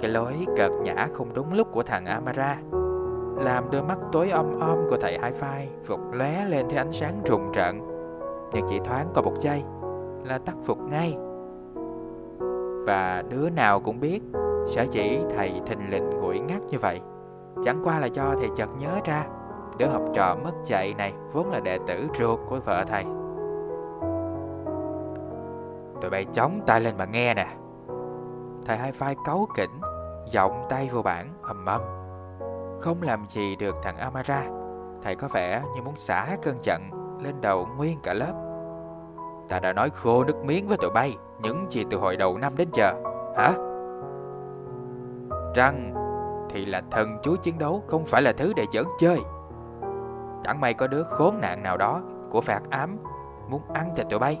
Cái 0.00 0.10
lối 0.10 0.46
cợt 0.56 0.70
nhã 0.82 1.08
không 1.12 1.34
đúng 1.34 1.52
lúc 1.52 1.68
của 1.72 1.82
thằng 1.82 2.06
Amara 2.06 2.58
làm 3.36 3.70
đôi 3.70 3.82
mắt 3.82 3.98
tối 4.12 4.30
om 4.30 4.58
om 4.60 4.78
của 4.90 4.96
thầy 5.00 5.18
hai 5.18 5.32
phai 5.32 5.68
phục 5.84 6.00
lóe 6.12 6.44
lên 6.44 6.66
theo 6.68 6.80
ánh 6.80 6.92
sáng 6.92 7.22
rùng 7.24 7.52
rợn. 7.52 7.80
Nhưng 8.52 8.66
chỉ 8.68 8.80
thoáng 8.84 9.08
có 9.14 9.22
một 9.22 9.40
giây 9.40 9.62
là 10.24 10.38
tắt 10.38 10.54
phục 10.64 10.78
ngay. 10.78 11.16
Và 12.86 13.22
đứa 13.28 13.50
nào 13.50 13.80
cũng 13.80 14.00
biết, 14.00 14.20
sở 14.68 14.86
chỉ 14.90 15.20
thầy 15.36 15.60
thình 15.66 15.90
lình 15.90 16.10
nguội 16.10 16.38
ngắt 16.38 16.62
như 16.70 16.78
vậy. 16.78 17.00
Chẳng 17.64 17.80
qua 17.84 17.98
là 17.98 18.08
cho 18.08 18.34
thầy 18.38 18.48
chợt 18.56 18.68
nhớ 18.78 19.00
ra, 19.04 19.26
đứa 19.78 19.86
học 19.86 20.02
trò 20.14 20.36
mất 20.44 20.52
dạy 20.64 20.94
này 20.94 21.14
vốn 21.32 21.50
là 21.50 21.60
đệ 21.60 21.78
tử 21.86 22.08
ruột 22.18 22.40
của 22.48 22.58
vợ 22.64 22.84
thầy. 22.84 23.04
Tụi 26.00 26.10
bay 26.10 26.26
chống 26.32 26.60
tay 26.66 26.80
lên 26.80 26.94
mà 26.98 27.04
nghe 27.04 27.34
nè. 27.34 27.46
Thầy 28.66 28.76
hai 28.76 28.92
phai 28.92 29.16
cấu 29.26 29.46
kỉnh, 29.56 29.80
giọng 30.30 30.66
tay 30.68 30.90
vô 30.92 31.02
bản 31.02 31.28
ầm 31.42 31.66
ầm 31.66 31.80
không 32.82 33.02
làm 33.02 33.24
gì 33.28 33.56
được 33.56 33.76
thằng 33.82 33.96
Amara. 33.96 34.44
Thầy 35.02 35.16
có 35.16 35.28
vẻ 35.28 35.62
như 35.74 35.82
muốn 35.82 35.96
xả 35.96 36.36
cơn 36.42 36.56
giận 36.62 36.82
lên 37.22 37.40
đầu 37.40 37.68
nguyên 37.76 37.98
cả 38.02 38.14
lớp. 38.14 38.32
Ta 39.48 39.58
đã 39.58 39.72
nói 39.72 39.90
khô 39.90 40.24
nước 40.24 40.44
miếng 40.44 40.68
với 40.68 40.76
tụi 40.76 40.90
bay 40.90 41.16
những 41.40 41.66
gì 41.70 41.84
từ 41.90 41.98
hồi 41.98 42.16
đầu 42.16 42.38
năm 42.38 42.56
đến 42.56 42.68
giờ, 42.72 42.94
hả? 43.36 43.52
Răng 45.54 45.94
thì 46.50 46.64
là 46.64 46.82
thần 46.90 47.18
chúa 47.22 47.36
chiến 47.36 47.58
đấu 47.58 47.82
không 47.86 48.04
phải 48.04 48.22
là 48.22 48.32
thứ 48.32 48.52
để 48.56 48.66
giỡn 48.72 48.84
chơi. 48.98 49.18
Chẳng 50.44 50.60
may 50.60 50.74
có 50.74 50.86
đứa 50.86 51.02
khốn 51.02 51.40
nạn 51.40 51.62
nào 51.62 51.76
đó 51.76 52.00
của 52.30 52.40
phạt 52.40 52.60
ám 52.70 52.96
muốn 53.48 53.62
ăn 53.74 53.90
thịt 53.96 54.06
tụi 54.10 54.18
bay. 54.18 54.40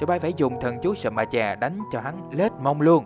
Tụi 0.00 0.06
bay 0.06 0.18
phải 0.18 0.32
dùng 0.36 0.60
thần 0.60 0.78
chú 0.82 0.94
sầm 0.94 1.14
bà 1.14 1.24
chè 1.24 1.56
đánh 1.56 1.78
cho 1.92 2.00
hắn 2.00 2.28
lết 2.30 2.52
mông 2.52 2.80
luôn. 2.80 3.04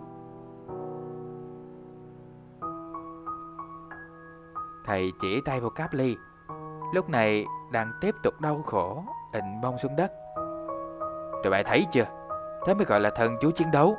Thầy 4.85 5.11
chỉ 5.19 5.41
tay 5.41 5.59
vào 5.59 5.69
cáp 5.69 5.93
ly. 5.93 6.17
Lúc 6.93 7.09
này 7.09 7.45
đang 7.71 7.91
tiếp 8.01 8.15
tục 8.23 8.41
đau 8.41 8.61
khổ 8.65 9.03
ịnh 9.33 9.61
mông 9.61 9.77
xuống 9.77 9.95
đất. 9.95 10.11
Tụi 11.43 11.51
bay 11.51 11.63
thấy 11.63 11.85
chưa? 11.91 12.05
Thế 12.65 12.73
mới 12.73 12.85
gọi 12.85 12.99
là 12.99 13.09
thần 13.09 13.37
chú 13.41 13.51
chiến 13.51 13.71
đấu. 13.71 13.95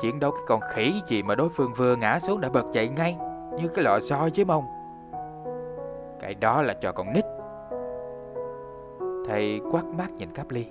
Chiến 0.00 0.20
đấu 0.20 0.30
cái 0.30 0.42
con 0.46 0.60
khỉ 0.70 1.02
gì 1.06 1.22
mà 1.22 1.34
đối 1.34 1.48
phương 1.48 1.72
vừa 1.76 1.96
ngã 1.96 2.18
xuống 2.20 2.40
đã 2.40 2.48
bật 2.48 2.64
dậy 2.72 2.88
ngay, 2.88 3.18
Như 3.58 3.68
cái 3.68 3.84
lọ 3.84 4.00
xo 4.00 4.28
với 4.36 4.44
mông. 4.44 4.64
Cái 6.20 6.34
đó 6.34 6.62
là 6.62 6.74
trò 6.74 6.92
con 6.92 7.12
nít. 7.12 7.24
Thầy 9.28 9.60
quát 9.72 9.84
mắt 9.84 10.12
nhìn 10.12 10.34
cáp 10.34 10.50
ly. 10.50 10.66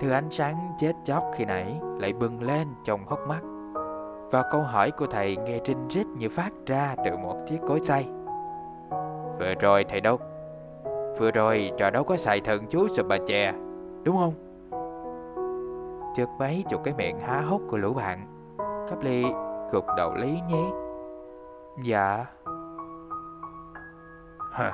Thứ 0.00 0.10
ánh 0.10 0.30
sáng 0.30 0.72
chết 0.78 0.92
chóc 1.04 1.24
khi 1.34 1.44
nãy 1.44 1.80
lại 1.98 2.12
bừng 2.12 2.42
lên 2.42 2.68
trong 2.84 3.06
hốc 3.06 3.18
mắt. 3.28 3.40
Và 4.30 4.42
câu 4.50 4.62
hỏi 4.62 4.90
của 4.90 5.06
thầy 5.06 5.36
nghe 5.36 5.58
trinh 5.64 5.88
rít 5.88 6.06
như 6.06 6.28
phát 6.28 6.52
ra 6.66 6.94
từ 7.04 7.16
một 7.16 7.36
chiếc 7.48 7.58
cối 7.66 7.80
xay. 7.80 8.08
Vừa 9.38 9.54
rồi 9.60 9.84
thầy 9.84 10.00
đâu? 10.00 10.18
Vừa 11.18 11.30
rồi 11.30 11.72
trò 11.76 11.90
đâu 11.90 12.04
có 12.04 12.16
xài 12.16 12.40
thần 12.40 12.66
chú 12.66 12.88
sụp 12.88 13.06
bà 13.08 13.16
chè, 13.26 13.52
Đúng 14.04 14.16
không? 14.16 14.34
Chợt 16.16 16.28
mấy 16.38 16.64
chục 16.68 16.84
cái 16.84 16.94
miệng 16.94 17.18
há 17.20 17.40
hốc 17.40 17.60
của 17.68 17.76
lũ 17.76 17.94
bạn 17.94 18.26
Cáp 18.88 19.02
ly 19.02 19.24
gục 19.72 19.84
đầu 19.96 20.14
lý 20.14 20.40
nhé 20.48 20.64
Dạ. 21.84 22.26
Hờ 24.52 24.70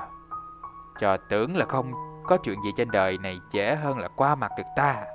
trò 0.99 1.17
tưởng 1.17 1.57
là 1.57 1.65
không 1.65 1.91
có 2.23 2.37
chuyện 2.37 2.61
gì 2.63 2.71
trên 2.77 2.91
đời 2.91 3.17
này 3.17 3.39
dễ 3.51 3.75
hơn 3.75 3.99
là 3.99 4.07
qua 4.15 4.35
mặt 4.35 4.51
được 4.57 4.63
ta. 4.75 5.05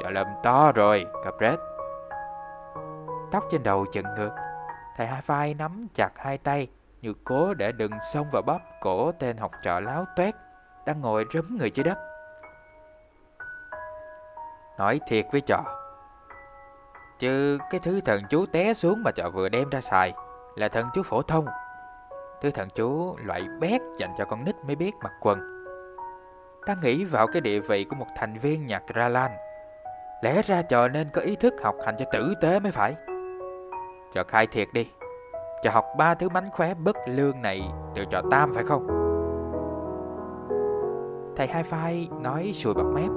Trò 0.00 0.10
lầm 0.10 0.26
to 0.42 0.72
rồi 0.72 1.06
Capret 1.24 1.58
Tóc 3.32 3.44
trên 3.50 3.62
đầu 3.62 3.86
chận 3.92 4.04
ngược. 4.16 4.30
Thầy 4.96 5.06
hai 5.06 5.22
vai 5.26 5.54
nắm 5.54 5.86
chặt 5.94 6.10
hai 6.16 6.38
tay, 6.38 6.68
Như 7.02 7.14
cố 7.24 7.54
để 7.54 7.72
đừng 7.72 7.92
xông 8.12 8.26
vào 8.32 8.42
bóp 8.42 8.60
cổ 8.80 9.12
tên 9.12 9.36
học 9.36 9.50
trò 9.62 9.80
láo 9.80 10.04
toét, 10.16 10.34
Đang 10.86 11.00
ngồi 11.00 11.26
rấm 11.32 11.56
người 11.58 11.70
dưới 11.70 11.84
đất. 11.84 11.98
Nói 14.78 15.00
thiệt 15.06 15.26
với 15.32 15.40
trò, 15.40 15.64
Chứ 17.18 17.58
cái 17.70 17.80
thứ 17.80 18.00
thần 18.00 18.22
chú 18.30 18.46
té 18.46 18.74
xuống 18.74 19.02
mà 19.04 19.10
trò 19.10 19.30
vừa 19.30 19.48
đem 19.48 19.70
ra 19.70 19.80
xài 19.80 20.12
Là 20.56 20.68
thần 20.68 20.86
chú 20.94 21.02
phổ 21.02 21.22
thông. 21.22 21.46
Thứ 22.42 22.50
thần 22.50 22.68
chú 22.74 23.16
loại 23.24 23.44
bét 23.60 23.80
dành 23.98 24.14
cho 24.18 24.24
con 24.24 24.44
nít 24.44 24.56
mới 24.66 24.76
biết 24.76 24.92
mặc 25.02 25.12
quần. 25.20 25.64
Ta 26.66 26.76
nghĩ 26.82 27.04
vào 27.04 27.26
cái 27.26 27.40
địa 27.40 27.60
vị 27.60 27.84
của 27.84 27.96
một 27.96 28.06
thành 28.16 28.38
viên 28.38 28.66
nhạc 28.66 28.82
ra 28.86 29.08
lan, 29.08 29.36
Lẽ 30.22 30.42
ra 30.42 30.62
trò 30.62 30.88
nên 30.88 31.08
có 31.12 31.20
ý 31.20 31.36
thức 31.36 31.54
học 31.62 31.76
hành 31.86 31.96
cho 31.98 32.04
tử 32.12 32.34
tế 32.40 32.60
mới 32.60 32.72
phải. 32.72 32.94
Cho 34.14 34.24
khai 34.28 34.46
thiệt 34.46 34.68
đi. 34.72 34.90
Cho 35.62 35.70
học 35.70 35.84
ba 35.98 36.14
thứ 36.14 36.28
bánh 36.28 36.50
khóe 36.52 36.74
bất 36.74 36.96
lương 37.06 37.42
này 37.42 37.62
từ 37.94 38.04
trò 38.04 38.22
tam 38.30 38.54
phải 38.54 38.64
không? 38.64 38.86
Thầy 41.36 41.46
hai 41.46 41.62
phai 41.62 42.08
nói 42.20 42.52
sùi 42.54 42.74
bọt 42.74 42.86
mép. 42.94 43.10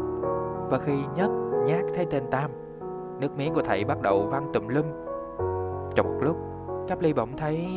Và 0.69 0.79
khi 0.85 0.93
nhất 1.15 1.29
nhát 1.65 1.83
thấy 1.95 2.05
tên 2.11 2.23
Tam, 2.31 2.51
Nước 3.19 3.37
miếng 3.37 3.53
của 3.53 3.61
thầy 3.61 3.83
bắt 3.83 4.01
đầu 4.01 4.27
văng 4.31 4.53
tùm 4.53 4.67
lum. 4.67 4.85
Trong 5.95 6.07
một 6.07 6.19
lúc, 6.21 6.37
Cáp 6.87 7.01
ly 7.01 7.13
bỗng 7.13 7.37
thấy 7.37 7.67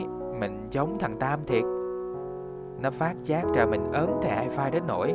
mình 0.41 0.69
giống 0.71 0.99
thằng 0.99 1.17
Tam 1.17 1.41
thiệt. 1.47 1.65
Nó 2.81 2.91
phát 2.91 3.15
giác 3.25 3.45
ra 3.55 3.67
mình 3.67 3.93
ớn 3.93 4.19
thầy 4.23 4.31
hai 4.31 4.49
phai 4.49 4.71
đến 4.71 4.83
nỗi 4.87 5.15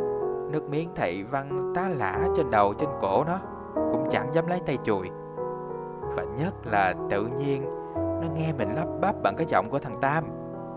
Nước 0.51 0.69
miếng 0.69 0.89
thầy 0.95 1.23
văng 1.23 1.71
tá 1.75 1.89
lả 1.89 2.27
trên 2.35 2.51
đầu, 2.51 2.73
trên 2.73 2.89
cổ 3.01 3.23
nó, 3.27 3.39
Cũng 3.75 4.07
chẳng 4.09 4.33
dám 4.33 4.47
lấy 4.47 4.61
tay 4.65 4.77
chùi. 4.83 5.09
Và 6.15 6.23
nhất 6.23 6.53
là 6.65 6.93
tự 7.09 7.25
nhiên 7.25 7.82
nó 8.23 8.29
nghe 8.35 8.53
mình 8.53 8.75
lắp 8.75 8.87
bắp 9.01 9.15
bằng 9.23 9.35
cái 9.37 9.45
giọng 9.49 9.69
của 9.69 9.79
thằng 9.79 9.95
Tam, 10.01 10.23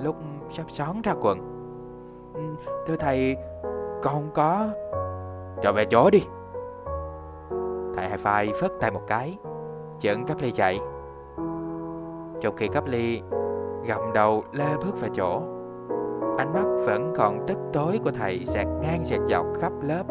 Lúc 0.00 0.16
sắp 0.50 0.70
xón 0.70 1.02
ra 1.02 1.14
quần. 1.20 1.38
Ừ, 2.34 2.40
thưa 2.86 2.96
thầy, 2.96 3.36
Con 4.02 4.30
có 4.34 4.68
trở 5.62 5.72
về 5.72 5.84
chỗ 5.84 6.10
đi. 6.10 6.22
Thầy 7.94 8.08
hai 8.08 8.18
phai 8.18 8.52
phất 8.60 8.72
tay 8.80 8.90
một 8.90 9.00
cái 9.06 9.38
Dẫn 10.00 10.24
cắp 10.24 10.40
ly 10.40 10.50
chạy. 10.50 10.80
Trong 12.40 12.56
khi 12.56 12.68
cắp 12.68 12.86
ly 12.86 13.22
Gầm 13.86 14.12
đầu 14.14 14.44
lê 14.52 14.76
bước 14.76 15.00
vào 15.00 15.10
chỗ, 15.14 15.42
Ánh 16.38 16.52
mắt 16.52 16.84
vẫn 16.86 17.12
còn 17.16 17.44
tức 17.46 17.58
tối 17.72 18.00
của 18.04 18.10
thầy 18.10 18.46
Xẹt 18.46 18.66
ngang 18.82 19.04
xẹt 19.04 19.20
dọc 19.28 19.46
khắp 19.60 19.72
lớp, 19.82 20.04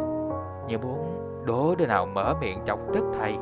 Như 0.67 0.77
muốn 0.77 0.97
đố 1.45 1.75
đứa 1.77 1.85
nào 1.85 2.05
mở 2.05 2.33
miệng 2.41 2.59
chọc 2.65 2.79
tức 2.93 3.03
thầy. 3.19 3.37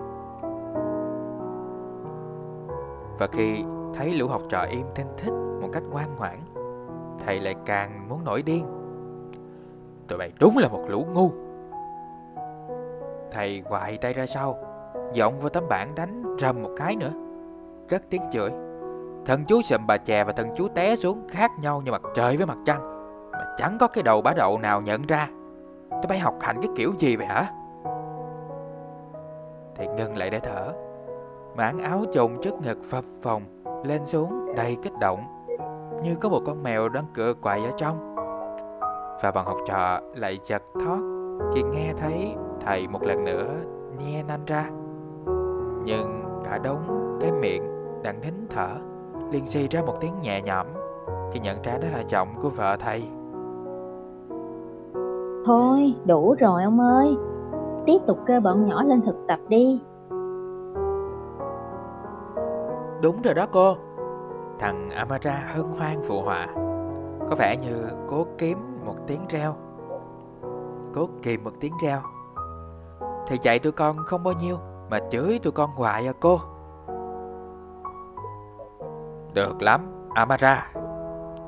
Và 3.19 3.27
khi 3.31 3.65
thấy 3.93 4.13
lũ 4.13 4.27
học 4.27 4.41
trò 4.49 4.65
im 4.71 4.85
tinh 4.95 5.07
thích 5.17 5.33
Một 5.61 5.69
cách 5.73 5.83
ngoan 5.91 6.15
ngoãn, 6.15 6.39
Thầy 7.25 7.39
lại 7.39 7.55
càng 7.65 8.09
muốn 8.09 8.23
nổi 8.23 8.41
điên. 8.41 8.65
Tụi 10.07 10.17
bay 10.19 10.31
đúng 10.39 10.57
là 10.57 10.67
một 10.67 10.85
lũ 10.87 11.05
ngu. 11.13 11.31
Thầy 13.31 13.63
quại 13.69 13.97
tay 13.97 14.13
ra 14.13 14.25
sau, 14.25 14.57
Giọng 15.13 15.39
vào 15.39 15.49
tấm 15.49 15.63
bảng 15.69 15.95
đánh 15.95 16.37
rầm 16.39 16.63
một 16.63 16.69
cái 16.77 16.95
nữa. 16.95 17.11
Cất 17.89 18.01
tiếng 18.09 18.21
chửi. 18.31 18.51
Thần 19.25 19.45
chú 19.47 19.61
sầm 19.61 19.87
bà 19.87 19.97
chè 19.97 20.23
và 20.23 20.31
thần 20.31 20.49
chú 20.57 20.67
té 20.67 20.95
xuống 20.95 21.27
Khác 21.29 21.51
nhau 21.61 21.81
như 21.81 21.91
mặt 21.91 22.01
trời 22.15 22.37
với 22.37 22.45
mặt 22.45 22.57
trăng, 22.65 22.81
Mà 23.31 23.55
chẳng 23.57 23.77
có 23.79 23.87
cái 23.87 24.03
đầu 24.03 24.21
bá 24.21 24.33
đậu 24.33 24.57
nào 24.57 24.81
nhận 24.81 25.01
ra. 25.01 25.29
Tụi 25.89 26.07
bay 26.09 26.19
học 26.19 26.35
hành 26.41 26.61
cái 26.61 26.69
kiểu 26.75 26.93
gì 26.99 27.15
vậy 27.15 27.27
hả? 27.27 27.51
Thầy 29.75 29.87
ngừng 29.87 30.17
lại 30.17 30.29
để 30.29 30.39
thở 30.39 30.73
Mảng 31.55 31.79
áo 31.79 32.05
chồng 32.13 32.37
trước 32.41 32.53
ngực 32.61 32.77
phập 32.89 33.03
phồng 33.21 33.43
lên 33.83 34.05
xuống 34.05 34.55
đầy 34.55 34.77
kích 34.81 34.93
động 34.99 35.19
Như 36.03 36.15
có 36.15 36.29
một 36.29 36.41
con 36.45 36.63
mèo 36.63 36.89
đang 36.89 37.05
cựa 37.13 37.33
quậy 37.33 37.65
ở 37.65 37.71
trong 37.77 38.15
Và 39.23 39.31
bọn 39.35 39.45
học 39.45 39.57
trò 39.67 39.99
lại 40.15 40.39
giật 40.43 40.63
thót 40.73 40.97
Khi 41.55 41.63
nghe 41.63 41.93
thấy 41.97 42.35
thầy 42.65 42.87
một 42.87 43.03
lần 43.03 43.23
nữa 43.23 43.53
nhe 43.97 44.23
nanh 44.23 44.45
ra 44.45 44.69
Nhưng 45.85 46.23
cả 46.43 46.57
đống 46.57 47.17
cái 47.21 47.31
miệng 47.31 47.63
đang 48.03 48.21
nín 48.21 48.33
thở 48.49 48.69
liền 49.31 49.45
xì 49.45 49.67
ra 49.67 49.81
một 49.81 49.95
tiếng 50.01 50.21
nhẹ 50.21 50.41
nhõm 50.41 50.67
Khi 51.33 51.39
nhận 51.39 51.61
ra 51.61 51.77
đó 51.77 51.87
là 51.91 52.03
giọng 52.07 52.35
của 52.41 52.49
vợ 52.49 52.77
thầy 52.79 53.03
Thôi, 55.45 55.95
đủ 56.05 56.35
rồi 56.39 56.63
ông 56.63 56.79
ơi. 56.79 57.17
Tiếp 57.85 57.97
tục 58.07 58.19
kêu 58.25 58.41
bọn 58.41 58.65
nhỏ 58.65 58.83
lên 58.83 59.01
thực 59.01 59.15
tập 59.27 59.39
đi. 59.47 59.81
Đúng 63.03 63.21
rồi 63.21 63.33
đó 63.33 63.45
cô. 63.51 63.77
Thằng 64.59 64.89
Amara 64.89 65.43
hân 65.55 65.71
hoan 65.71 66.01
phụ 66.07 66.21
họa. 66.21 66.47
Có 67.29 67.35
vẻ 67.37 67.57
như 67.57 67.87
cố 68.07 68.25
kiếm 68.37 68.57
một 68.85 68.95
tiếng 69.07 69.21
reo. 69.29 69.55
Cố 70.95 71.09
kìm 71.21 71.43
một 71.43 71.51
tiếng 71.59 71.73
reo. 71.83 72.01
Thầy 73.27 73.37
dạy 73.41 73.59
tụi 73.59 73.71
con 73.71 73.97
không 74.05 74.23
bao 74.23 74.33
nhiêu, 74.41 74.57
Mà 74.89 74.99
chửi 75.11 75.39
tụi 75.43 75.51
con 75.51 75.69
hoài 75.69 76.07
à 76.07 76.13
cô. 76.19 76.39
Được 79.33 79.61
lắm, 79.61 80.09
Amara. 80.15 80.71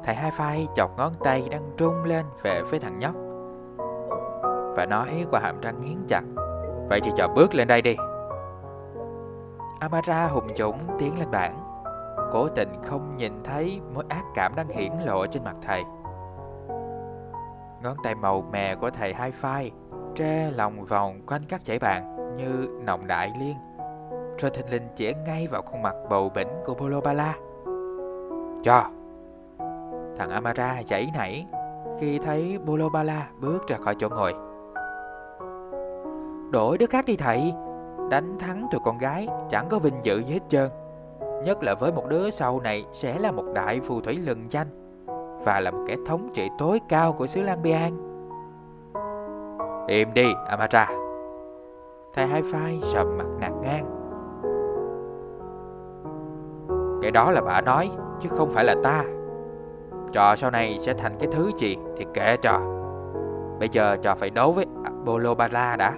Thầy 0.04 0.16
hai 0.16 0.32
phai 0.32 0.68
chọc 0.76 0.98
ngón 0.98 1.12
tay 1.24 1.48
đang 1.52 1.72
rung 1.80 2.04
lên 2.04 2.26
về 2.44 2.62
phía 2.68 2.80
thằng 2.80 3.00
nhóc. 3.00 3.14
Và 4.76 4.86
nói 4.90 5.26
qua 5.32 5.40
hàm 5.40 5.62
răng 5.62 5.82
nghiến 5.82 5.98
chặt. 6.08 6.22
Vậy 6.90 7.02
thì 7.04 7.12
cho 7.18 7.28
bước 7.28 7.56
lên 7.56 7.68
đây 7.68 7.82
đi. 7.82 7.96
Amara 9.80 10.28
hùng 10.28 10.48
dũng 10.56 10.78
tiến 11.00 11.20
lên 11.20 11.32
bảng. 11.32 11.60
Cố 12.32 12.48
tình 12.48 12.70
không 12.84 13.18
nhìn 13.18 13.44
thấy 13.44 13.82
mối 13.94 14.04
ác 14.10 14.24
cảm 14.36 14.56
đang 14.56 14.68
hiển 14.68 14.92
lộ 15.06 15.28
trên 15.28 15.44
mặt 15.44 15.56
thầy. 15.62 15.84
Ngón 17.84 17.98
tay 18.04 18.16
màu 18.16 18.42
mè 18.42 18.76
của 18.76 18.90
thầy 18.90 19.14
hai 19.14 19.32
phai, 19.32 19.72
Tre 20.16 20.52
lòng 20.52 20.86
vòng 20.86 21.22
quanh 21.28 21.42
các 21.50 21.66
chảy 21.66 21.80
bàn 21.80 22.34
Như 22.38 22.80
nồng 22.86 23.08
đại 23.08 23.32
liên. 23.40 23.56
Rồi 24.38 24.52
thình 24.52 24.70
linh 24.70 24.88
chĩa 24.96 25.14
ngay 25.26 25.48
vào 25.48 25.62
khuôn 25.62 25.82
mặt 25.82 25.96
bầu 26.10 26.32
bỉnh 26.36 26.48
của 26.66 26.74
Bolobala. 26.74 27.34
Cho! 28.64 28.84
Thằng 30.18 30.30
Amara 30.30 30.82
chảy 30.86 31.12
nảy 31.14 31.46
Khi 32.00 32.20
thấy 32.20 32.58
Bolobala 32.66 33.28
bước 33.42 33.68
ra 33.68 33.78
khỏi 33.78 33.96
chỗ 34.00 34.10
ngồi. 34.10 34.34
Đổi 36.52 36.78
đứa 36.78 36.88
khác 36.88 37.06
đi 37.06 37.18
thầy! 37.18 37.54
Đánh 38.10 38.38
thắng 38.40 38.68
tụi 38.72 38.82
con 38.84 38.98
gái, 38.98 39.28
Chẳng 39.50 39.68
có 39.70 39.80
vinh 39.80 40.00
dự 40.04 40.20
gì 40.20 40.34
hết 40.34 40.44
trơn. 40.50 40.70
Nhất 41.44 41.64
là 41.64 41.76
với 41.76 41.92
một 41.92 42.04
đứa 42.10 42.30
sau 42.30 42.60
này 42.60 42.86
sẽ 42.94 43.20
là 43.20 43.32
một 43.32 43.46
đại 43.54 43.80
phù 43.80 44.02
thủy 44.02 44.18
lừng 44.18 44.46
danh 44.50 44.68
Và 45.46 45.60
là 45.60 45.72
một 45.72 45.86
kẻ 45.88 45.96
thống 46.08 46.30
trị 46.34 46.50
tối 46.58 46.80
cao 46.90 47.14
của 47.14 47.28
xứ 47.28 47.42
Lan 47.42 47.62
Bian 47.62 47.92
Im 49.88 50.14
đi 50.14 50.28
Amara 50.48 50.90
Thầy 52.14 52.28
hai 52.28 52.42
phai 52.52 52.80
sầm 52.94 53.18
mặt 53.18 53.26
nạt 53.40 53.52
ngang. 53.62 53.86
Cái 57.02 57.12
đó 57.12 57.32
là 57.32 57.42
bà 57.42 57.62
nói, 57.62 57.92
Chứ 58.20 58.30
không 58.30 58.52
phải 58.54 58.64
là 58.64 58.76
ta. 58.84 59.04
Trò 60.12 60.36
sau 60.36 60.52
này 60.52 60.80
sẽ 60.82 60.94
thành 60.94 61.14
cái 61.20 61.30
thứ 61.32 61.52
gì 61.58 61.78
Thì 61.98 62.06
kệ 62.14 62.38
trò. 62.38 62.62
Bây 63.60 63.70
giờ 63.72 63.98
trò 64.02 64.16
phải 64.16 64.30
đấu 64.30 64.52
với 64.52 64.66
Apollo 64.84 65.36
Bala 65.36 65.76
đã. 65.76 65.94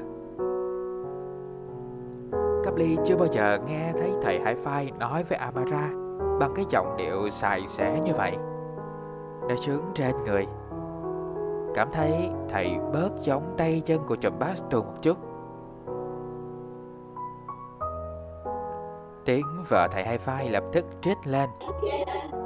Caply 2.78 2.98
chưa 3.06 3.16
bao 3.16 3.28
giờ 3.32 3.60
nghe 3.68 3.94
thấy 4.00 4.12
thầy 4.22 4.40
Hải 4.40 4.56
Phai 4.56 4.92
nói 5.00 5.24
với 5.24 5.38
Amara 5.38 5.90
bằng 6.40 6.52
cái 6.56 6.66
giọng 6.70 6.98
điệu 6.98 7.30
xài 7.30 7.68
xẻ 7.68 8.00
như 8.06 8.14
vậy. 8.14 8.38
Nó 9.50 9.56
sướng 9.56 9.84
trên 9.94 10.16
người. 10.26 10.48
Cảm 11.76 11.88
thấy 11.92 12.30
thầy 12.50 12.78
bớt 12.94 13.10
giống 13.22 13.54
tay 13.58 13.82
chân 13.86 14.00
của 14.08 14.16
chùm 14.16 14.34
Baston 14.40 14.86
một 14.86 14.94
chút. 15.02 15.18
Tiếng 19.26 19.46
vợ 19.70 19.88
thầy 19.92 20.04
Hai 20.04 20.18
Phai 20.18 20.50
lập 20.50 20.64
tức 20.72 20.86
trích 21.02 21.18
lên 21.26 21.50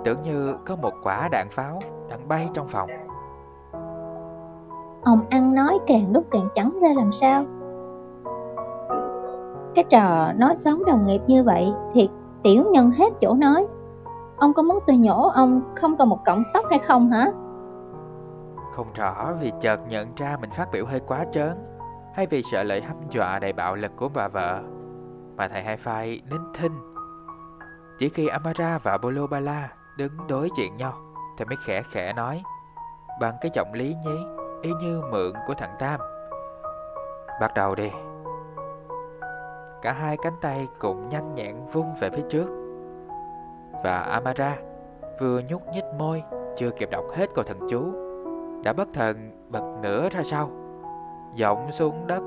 Tưởng 0.03 0.23
như 0.23 0.55
có 0.65 0.75
một 0.75 0.93
quả 1.03 1.29
đạn 1.31 1.47
pháo 1.51 1.79
đang 2.09 2.27
bay 2.27 2.49
trong 2.53 2.67
phòng 2.67 2.89
Ông 5.03 5.19
ăn 5.29 5.55
nói 5.55 5.79
càng 5.87 6.11
lúc 6.11 6.25
càng 6.31 6.49
trắng 6.53 6.79
ra 6.81 6.89
làm 6.95 7.11
sao 7.11 7.45
cái 9.75 9.85
trò 9.89 10.33
nói 10.37 10.55
xấu 10.55 10.83
đồng 10.83 11.05
nghiệp 11.05 11.21
như 11.27 11.43
vậy 11.43 11.73
thì 11.93 12.09
tiểu 12.43 12.65
nhân 12.71 12.91
hết 12.91 13.13
chỗ 13.21 13.33
nói. 13.33 13.67
Ông 14.37 14.53
có 14.53 14.63
muốn 14.63 14.79
tôi 14.87 14.97
nhổ 14.97 15.27
ông 15.27 15.61
không 15.75 15.97
còn 15.97 16.09
một 16.09 16.19
cọng 16.25 16.43
tóc 16.53 16.65
hay 16.69 16.79
không 16.79 17.09
hả? 17.09 17.31
Không 18.73 18.87
rõ 18.95 19.33
vì 19.41 19.51
chợt 19.61 19.79
nhận 19.87 20.15
ra 20.15 20.37
mình 20.41 20.49
phát 20.49 20.71
biểu 20.71 20.85
hơi 20.85 20.99
quá 21.07 21.25
trớn, 21.31 21.53
hay 22.13 22.27
vì 22.27 22.43
sợ 22.51 22.63
lời 22.63 22.81
hăm 22.81 22.95
dọa 23.09 23.39
đầy 23.39 23.53
bạo 23.53 23.75
lực 23.75 23.91
của 23.95 24.09
bà 24.13 24.27
vợ. 24.27 24.61
Mà 25.35 25.47
thầy 25.47 25.63
hai 25.63 25.77
phai 25.77 26.21
nín 26.29 26.41
thinh. 26.53 26.71
Chỉ 27.99 28.09
khi 28.09 28.27
Amara 28.27 28.79
và 28.83 28.97
Bolo 28.97 29.27
Bala 29.27 29.69
đứng 29.97 30.11
đối 30.29 30.49
diện 30.57 30.77
nhau, 30.77 30.93
thì 31.37 31.45
mới 31.45 31.57
khẽ 31.65 31.81
khẽ 31.91 32.13
nói, 32.13 32.43
bằng 33.21 33.35
cái 33.41 33.51
giọng 33.53 33.73
lý 33.73 33.95
nhí, 34.05 34.25
y 34.61 34.71
như 34.81 35.01
mượn 35.11 35.33
của 35.47 35.53
thằng 35.57 35.75
Tam. 35.79 35.99
Bắt 37.41 37.51
đầu 37.55 37.75
đi. 37.75 37.91
Cả 39.81 39.91
hai 39.93 40.17
cánh 40.17 40.35
tay 40.41 40.67
cùng 40.79 41.09
nhanh 41.09 41.35
nhẹn 41.35 41.55
vung 41.71 41.93
về 41.99 42.09
phía 42.09 42.23
trước 42.29 42.47
Và 43.83 43.99
Amara 43.99 44.57
vừa 45.19 45.41
nhúc 45.49 45.61
nhích 45.73 45.85
môi, 45.97 46.23
Chưa 46.57 46.69
kịp 46.69 46.89
đọc 46.91 47.05
hết 47.15 47.29
câu 47.35 47.43
thần 47.43 47.59
chú, 47.69 47.81
Đã 48.63 48.73
bất 48.73 48.87
thần 48.93 49.31
bật 49.49 49.63
nửa 49.81 50.09
ra 50.09 50.23
sau, 50.23 50.49
Giọng 51.35 51.71
xuống 51.71 52.07
đất, 52.07 52.23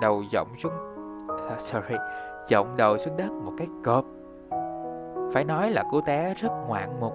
Đầu 0.00 0.22
giọng 0.32 0.48
xuống 0.58 0.72
à, 1.50 1.56
Sorry, 1.58 1.94
Giọng 2.48 2.76
đầu 2.76 2.98
xuống 2.98 3.16
đất 3.16 3.30
một 3.32 3.52
cái 3.58 3.68
cộp 3.84 4.04
Phải 5.32 5.44
nói 5.44 5.70
là 5.70 5.84
cô 5.90 6.00
té 6.00 6.34
rất 6.34 6.52
ngoạn 6.66 7.00
mục, 7.00 7.14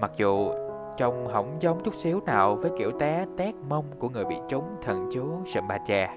Mặc 0.00 0.10
dù 0.16 0.48
trông 0.96 1.28
không 1.32 1.56
giống 1.60 1.82
chút 1.82 1.94
xíu 1.94 2.20
nào 2.26 2.56
với 2.56 2.70
kiểu 2.78 2.90
té 2.98 3.26
tét 3.36 3.54
mông 3.68 3.84
của 3.98 4.08
người 4.08 4.24
bị 4.24 4.36
trúng 4.48 4.64
thần 4.82 5.08
chú 5.12 5.24
sầm 5.46 5.68
ba 5.68 5.78
chè. 5.78 6.08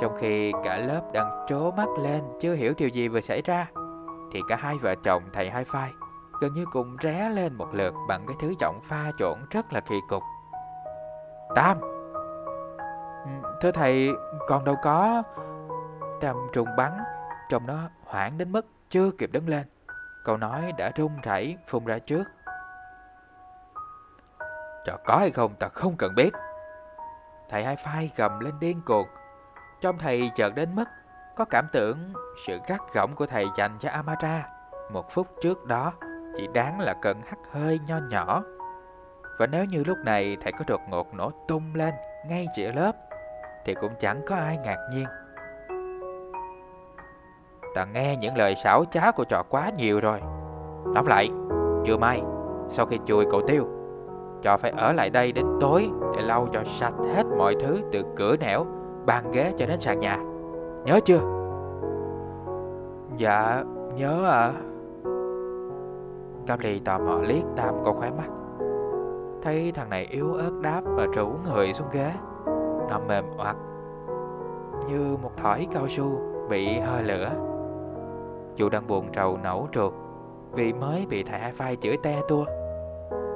Trong 0.00 0.16
khi 0.16 0.52
cả 0.64 0.76
lớp 0.76 1.02
đang 1.12 1.44
trố 1.48 1.70
mắt 1.70 1.88
lên, 1.98 2.24
chưa 2.40 2.54
hiểu 2.54 2.72
điều 2.76 2.88
gì 2.88 3.08
vừa 3.08 3.20
xảy 3.20 3.42
ra, 3.42 3.66
Thì 4.32 4.40
cả 4.48 4.56
hai 4.56 4.78
vợ 4.78 4.94
chồng, 5.04 5.22
thầy 5.32 5.50
hai 5.50 5.64
phai 5.64 5.90
gần 6.40 6.54
như 6.54 6.64
cùng 6.72 6.96
ré 7.02 7.28
lên 7.28 7.54
một 7.54 7.74
lượt 7.74 7.94
bằng 8.08 8.26
cái 8.26 8.36
thứ 8.40 8.54
giọng 8.60 8.80
pha 8.82 9.12
trộn 9.18 9.38
rất 9.50 9.72
là 9.72 9.80
kỳ 9.80 10.00
cục. 10.08 10.22
Tam. 11.54 11.80
Ừ, 13.24 13.30
thưa 13.60 13.70
thầy, 13.70 14.10
còn 14.48 14.64
đâu 14.64 14.76
có. 14.82 15.22
Tam 16.20 16.36
trùng 16.52 16.68
bắn 16.76 16.92
Trong 17.48 17.66
nó 17.66 17.78
hoảng 18.04 18.38
đến 18.38 18.52
mức 18.52 18.66
chưa 18.90 19.10
kịp 19.18 19.32
đứng 19.32 19.48
lên. 19.48 19.66
Câu 20.24 20.36
nói 20.36 20.72
đã 20.78 20.92
run 20.96 21.10
rẩy 21.22 21.56
phun 21.66 21.84
ra 21.84 21.98
trước. 21.98 22.24
Cho 24.84 24.96
có 25.06 25.16
hay 25.16 25.30
không, 25.30 25.54
ta 25.54 25.68
không 25.68 25.96
cần 25.96 26.14
biết. 26.14 26.30
Thầy 27.48 27.64
hai 27.64 27.76
phai 27.76 28.10
gầm 28.16 28.40
lên 28.40 28.54
điên 28.60 28.80
cuồng 28.86 29.06
trong 29.80 29.98
thầy 29.98 30.30
chợt 30.34 30.54
đến 30.54 30.74
mức 30.74 30.88
có 31.36 31.44
cảm 31.44 31.66
tưởng 31.72 32.12
sự 32.46 32.58
gắt 32.68 32.80
gỏng 32.94 33.14
của 33.14 33.26
thầy 33.26 33.46
dành 33.56 33.76
cho 33.78 33.90
Amara 33.90 34.48
một 34.92 35.10
phút 35.10 35.26
trước 35.40 35.66
đó 35.66 35.92
chỉ 36.36 36.48
đáng 36.54 36.80
là 36.80 36.94
cần 37.02 37.22
hắt 37.26 37.38
hơi 37.50 37.80
nho 37.86 37.98
nhỏ. 38.10 38.42
Và 39.38 39.46
nếu 39.46 39.64
như 39.64 39.84
lúc 39.86 39.98
này 40.04 40.36
thầy 40.40 40.52
có 40.52 40.64
đột 40.66 40.80
ngột 40.88 41.14
nổ 41.14 41.30
tung 41.48 41.74
lên 41.74 41.94
ngay 42.28 42.46
giữa 42.56 42.72
lớp 42.72 42.92
thì 43.64 43.74
cũng 43.74 43.92
chẳng 44.00 44.22
có 44.26 44.36
ai 44.36 44.58
ngạc 44.64 44.78
nhiên. 44.92 45.06
Ta 47.74 47.84
nghe 47.84 48.16
những 48.16 48.36
lời 48.36 48.54
xảo 48.64 48.84
trá 48.90 49.10
của 49.10 49.24
trò 49.24 49.42
quá 49.48 49.70
nhiều 49.76 50.00
rồi. 50.00 50.20
Tóm 50.94 51.06
lại, 51.06 51.30
chưa 51.86 51.96
mai, 51.96 52.22
sau 52.70 52.86
khi 52.86 52.98
chùi 53.06 53.24
cậu 53.30 53.42
tiêu, 53.46 53.68
trò 54.42 54.56
phải 54.56 54.70
ở 54.70 54.92
lại 54.92 55.10
đây 55.10 55.32
đến 55.32 55.46
tối 55.60 55.90
để 56.16 56.22
lau 56.22 56.48
cho 56.52 56.62
sạch 56.64 56.94
hết 57.14 57.22
mọi 57.38 57.54
thứ 57.60 57.82
từ 57.92 58.04
cửa 58.16 58.36
nẻo 58.36 58.66
bàn 59.06 59.30
ghế 59.32 59.52
cho 59.58 59.66
đến 59.66 59.80
sàn 59.80 60.00
nhà. 60.00 60.18
Nhớ 60.84 61.00
chưa? 61.04 61.20
Dạ 63.16 63.64
nhớ 63.96 64.24
ạ. 64.24 64.40
À. 64.40 64.52
Cam 66.46 66.58
Ly 66.58 66.80
tò 66.84 66.98
mò 66.98 67.18
liếc 67.22 67.44
Tam 67.56 67.74
có 67.84 67.92
khóe 67.92 68.10
mắt. 68.10 68.28
Thấy 69.42 69.72
thằng 69.72 69.90
này 69.90 70.06
yếu 70.10 70.34
ớt 70.34 70.52
đáp 70.62 70.80
và 70.84 71.06
rủ 71.06 71.30
người 71.44 71.72
xuống 71.72 71.88
ghế. 71.92 72.12
Nằm 72.88 73.06
mềm 73.08 73.24
oặt, 73.38 73.56
Như 74.88 75.16
một 75.22 75.36
thỏi 75.36 75.68
cao 75.72 75.88
su 75.88 76.20
bị 76.48 76.78
hơi 76.78 77.02
lửa. 77.02 77.30
Dù 78.56 78.68
đang 78.68 78.86
buồn 78.86 79.12
trầu 79.12 79.38
nổ 79.42 79.68
trượt 79.72 79.92
Vì 80.52 80.72
mới 80.72 81.06
bị 81.10 81.22
thầy 81.22 81.40
hai 81.40 81.52
phai 81.52 81.76
chửi 81.76 81.96
te 82.02 82.20
tua 82.28 82.44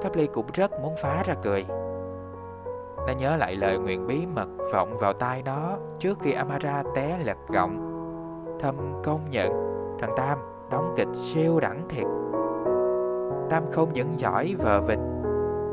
Cáp 0.03 0.17
Ly 0.17 0.27
cũng 0.27 0.47
rất 0.55 0.81
muốn 0.81 0.95
phá 1.03 1.23
ra 1.27 1.35
cười 1.43 1.65
nó 3.07 3.13
nhớ 3.13 3.37
lại 3.37 3.57
lời 3.57 3.79
nguyện 3.79 4.07
bí 4.07 4.27
mật 4.27 4.49
vọng 4.73 4.97
vào 4.99 5.13
tai 5.13 5.43
nó 5.43 5.77
trước 5.99 6.19
khi 6.21 6.33
Amara 6.33 6.83
té 6.95 7.19
lật 7.25 7.39
gọng. 7.49 7.91
Thâm 8.61 8.77
công 9.05 9.31
nhận, 9.31 9.53
thằng 10.01 10.11
Tam 10.17 10.39
đóng 10.71 10.95
kịch 10.97 11.09
siêu 11.23 11.61
đẳng 11.61 11.89
thiệt. 11.89 12.07
Tam 13.51 13.63
không 13.73 13.93
những 13.93 14.19
giỏi 14.19 14.55
vờ 14.59 14.81
vịt, 14.81 14.99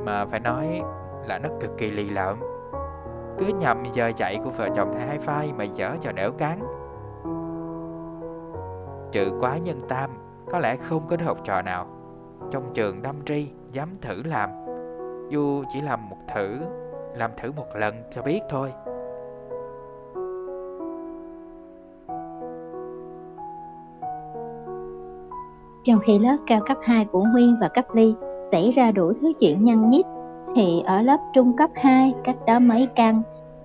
mà 0.06 0.26
phải 0.26 0.40
nói 0.40 0.82
là 1.28 1.40
nó 1.40 1.50
cực 1.60 1.78
kỳ 1.78 1.92
lì 1.92 2.10
lợm. 2.10 2.40
Cứ 3.38 3.46
nhầm 3.46 3.84
giờ 3.94 4.12
dạy 4.18 4.40
của 4.44 4.50
vợ 4.50 4.70
chồng 4.76 4.92
thầy 4.94 5.02
hai 5.02 5.18
phai 5.20 5.54
mà 5.54 5.64
dở 5.64 5.96
cho 6.02 6.12
đẻo 6.12 6.32
cán. 6.32 6.60
Trừ 9.12 9.32
quá 9.40 9.58
nhân 9.58 9.82
Tam, 9.90 10.10
có 10.52 10.60
lẽ 10.60 10.76
không 10.76 11.08
có 11.08 11.16
đứa 11.16 11.26
học 11.26 11.38
trò 11.44 11.62
nào 11.62 11.88
trong 12.52 12.74
trường 12.74 13.02
đâm 13.02 13.16
tri 13.26 13.52
dám 13.72 13.90
thử 14.02 14.24
làm 14.26 14.50
dù 15.30 15.64
chỉ 15.74 15.82
làm 15.82 16.10
một 16.10 16.18
thử 16.36 16.60
làm 17.16 17.32
thử 17.38 17.52
một 17.52 17.68
lần 17.76 17.96
cho 18.12 18.22
biết 18.22 18.40
thôi 18.50 18.72
Trong 25.84 26.00
khi 26.00 26.20
lớp 26.20 26.38
cao 26.48 26.60
cấp 26.66 26.78
2 26.84 27.06
của 27.06 27.24
Nguyên 27.34 27.56
và 27.62 27.68
cấp 27.68 27.86
Ly 27.94 28.14
xảy 28.52 28.72
ra 28.72 28.92
đủ 28.92 29.14
thứ 29.22 29.34
chuyện 29.40 29.64
nhăn 29.64 29.88
nhít, 29.88 30.06
thì 30.56 30.82
ở 30.86 31.02
lớp 31.02 31.18
trung 31.34 31.56
cấp 31.58 31.70
2 31.76 32.14
cách 32.24 32.36
đó 32.48 32.60
mấy 32.60 32.88
căn, 32.96 33.22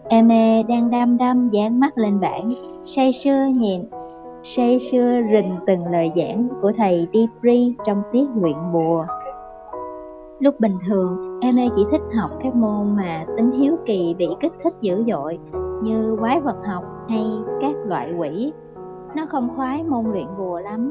Eme 0.08 0.62
đang 0.62 0.90
đăm 0.90 1.18
đăm 1.18 1.48
dán 1.50 1.80
mắt 1.80 1.98
lên 1.98 2.20
bảng, 2.20 2.52
say 2.84 3.12
sưa 3.12 3.46
nhìn, 3.54 3.80
say 4.42 4.78
sưa 4.78 5.20
rình 5.32 5.56
từng 5.66 5.86
lời 5.86 6.12
giảng 6.16 6.48
của 6.62 6.72
thầy 6.76 7.08
Dipri 7.12 7.74
trong 7.84 8.02
tiết 8.12 8.26
luyện 8.34 8.56
mùa. 8.72 9.06
Lúc 10.40 10.60
bình 10.60 10.78
thường, 10.86 11.40
em 11.40 11.56
chỉ 11.74 11.84
thích 11.90 12.00
học 12.16 12.30
các 12.40 12.54
môn 12.54 12.96
mà 12.96 13.24
tính 13.36 13.50
hiếu 13.50 13.76
kỳ 13.86 14.14
bị 14.18 14.28
kích 14.40 14.52
thích 14.62 14.74
dữ 14.80 15.04
dội 15.06 15.38
như 15.82 16.16
quái 16.20 16.40
vật 16.40 16.56
học 16.66 16.84
hay 17.08 17.26
các 17.60 17.76
loại 17.86 18.14
quỷ. 18.18 18.52
Nó 19.14 19.26
không 19.26 19.50
khoái 19.56 19.84
môn 19.84 20.12
luyện 20.12 20.26
bùa 20.38 20.60
lắm. 20.60 20.90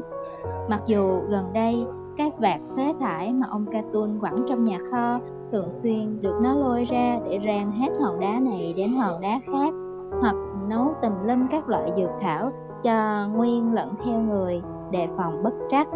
Mặc 0.70 0.82
dù 0.86 1.20
gần 1.28 1.44
đây, 1.52 1.86
các 2.16 2.38
vạt 2.38 2.60
phế 2.76 2.94
thải 3.00 3.32
mà 3.32 3.46
ông 3.50 3.66
Catun 3.66 4.20
quẳng 4.20 4.44
trong 4.48 4.64
nhà 4.64 4.78
kho 4.90 5.20
thường 5.52 5.70
xuyên 5.70 6.22
được 6.22 6.34
nó 6.42 6.54
lôi 6.54 6.84
ra 6.84 7.18
để 7.28 7.40
rang 7.46 7.72
hết 7.72 7.88
hòn 8.00 8.20
đá 8.20 8.40
này 8.40 8.74
đến 8.76 8.96
hòn 8.96 9.20
đá 9.20 9.40
khác 9.46 9.74
hoặc 10.20 10.36
nấu 10.68 10.94
tùm 11.02 11.12
lum 11.24 11.48
các 11.50 11.68
loại 11.68 11.92
dược 11.96 12.10
thảo 12.20 12.52
cho 12.82 13.28
nguyên 13.34 13.74
lẫn 13.74 13.94
theo 14.04 14.20
người 14.20 14.62
đề 14.90 15.08
phòng 15.16 15.42
bất 15.42 15.54
trắc. 15.68 15.88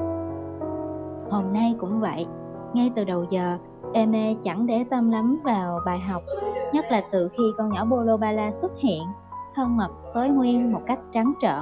Hôm 1.30 1.52
nay 1.52 1.74
cũng 1.78 2.00
vậy, 2.00 2.26
ngay 2.74 2.90
từ 2.94 3.04
đầu 3.04 3.24
giờ, 3.30 3.58
Eme 3.92 4.34
chẳng 4.42 4.66
để 4.66 4.84
tâm 4.90 5.10
lắm 5.10 5.40
vào 5.44 5.80
bài 5.86 5.98
học, 5.98 6.22
nhất 6.72 6.84
là 6.90 7.02
từ 7.10 7.28
khi 7.28 7.42
con 7.58 7.72
nhỏ 7.72 7.84
Bolo 7.84 8.16
Bala 8.16 8.52
xuất 8.52 8.72
hiện, 8.78 9.02
thân 9.54 9.76
mật 9.76 9.90
với 10.14 10.30
Nguyên 10.30 10.72
một 10.72 10.80
cách 10.86 10.98
trắng 11.10 11.32
trợn. 11.40 11.60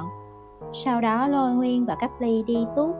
sau 0.73 1.01
đó 1.01 1.27
lôi 1.27 1.53
Nguyên 1.53 1.85
và 1.85 1.95
Cáp 1.95 2.21
Ly 2.21 2.43
đi 2.43 2.67
tuốt. 2.75 2.95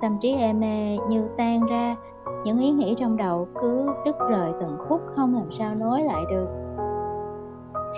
Tâm 0.00 0.18
trí 0.20 0.34
Eme 0.34 0.96
như 1.08 1.28
tan 1.36 1.66
ra, 1.66 1.96
những 2.44 2.58
ý 2.58 2.70
nghĩ 2.70 2.94
trong 2.94 3.16
đầu 3.16 3.48
cứ 3.60 3.86
đứt 4.04 4.16
rời 4.30 4.52
từng 4.60 4.76
khúc 4.88 5.00
không 5.16 5.34
làm 5.34 5.52
sao 5.52 5.74
nối 5.74 6.02
lại 6.02 6.22
được. 6.30 6.48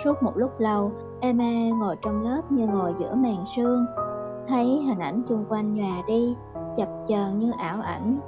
Suốt 0.03 0.23
một 0.23 0.31
lúc 0.35 0.59
lâu, 0.59 0.91
Eme 1.19 1.71
ngồi 1.71 1.95
trong 2.01 2.21
lớp 2.23 2.41
như 2.51 2.67
ngồi 2.67 2.93
giữa 2.97 3.15
màn 3.15 3.45
sương, 3.55 3.85
thấy 4.47 4.83
hình 4.87 4.99
ảnh 4.99 5.21
chung 5.27 5.45
quanh 5.49 5.73
nhòa 5.73 6.01
đi, 6.07 6.35
chập 6.75 6.87
chờn 7.07 7.39
như 7.39 7.51
ảo 7.57 7.77
ảnh. 7.83 8.19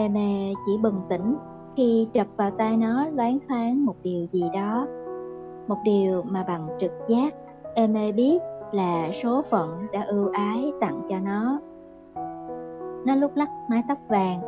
Eme 0.00 0.52
chỉ 0.66 0.78
bừng 0.78 1.00
tỉnh 1.08 1.36
khi 1.76 2.08
đập 2.14 2.26
vào 2.36 2.50
tai 2.50 2.76
nó 2.76 3.06
loáng 3.08 3.38
thoáng 3.48 3.86
một 3.86 3.94
điều 4.02 4.26
gì 4.32 4.44
đó. 4.54 4.86
Một 5.68 5.76
điều 5.84 6.22
mà 6.22 6.44
bằng 6.48 6.68
trực 6.78 6.92
giác, 7.06 7.34
Eme 7.74 8.12
biết 8.12 8.42
là 8.72 9.08
số 9.22 9.42
phận 9.42 9.86
đã 9.92 10.04
ưu 10.08 10.28
ái 10.32 10.72
tặng 10.80 11.00
cho 11.08 11.18
nó. 11.18 11.60
Nó 13.06 13.14
lúc 13.14 13.36
lắc 13.36 13.48
mái 13.70 13.82
tóc 13.88 13.98
vàng, 14.08 14.40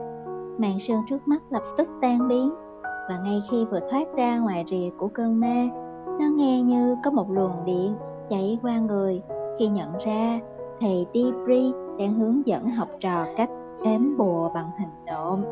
màn 0.59 0.79
sương 0.79 1.03
trước 1.09 1.29
mắt 1.29 1.43
lập 1.51 1.63
tức 1.77 1.89
tan 2.01 2.29
biến 2.29 2.55
và 2.83 3.21
ngay 3.25 3.43
khi 3.51 3.65
vừa 3.65 3.81
thoát 3.91 4.15
ra 4.17 4.39
ngoài 4.39 4.65
rìa 4.71 4.91
của 4.99 5.09
cơn 5.09 5.41
mê, 5.41 5.69
nó 6.07 6.27
nghe 6.37 6.63
như 6.63 6.97
có 7.05 7.11
một 7.11 7.31
luồng 7.31 7.65
điện 7.65 7.95
chạy 8.29 8.59
qua 8.63 8.79
người 8.79 9.23
khi 9.59 9.69
nhận 9.69 9.93
ra 9.99 10.41
thầy 10.81 11.07
Debris 11.15 11.75
đang 11.99 12.15
hướng 12.15 12.47
dẫn 12.47 12.71
học 12.71 12.89
trò 13.01 13.27
cách 13.37 13.51
ếm 13.83 14.17
bùa 14.17 14.51
bằng 14.55 14.71
hình 14.79 15.05
nộm. 15.07 15.45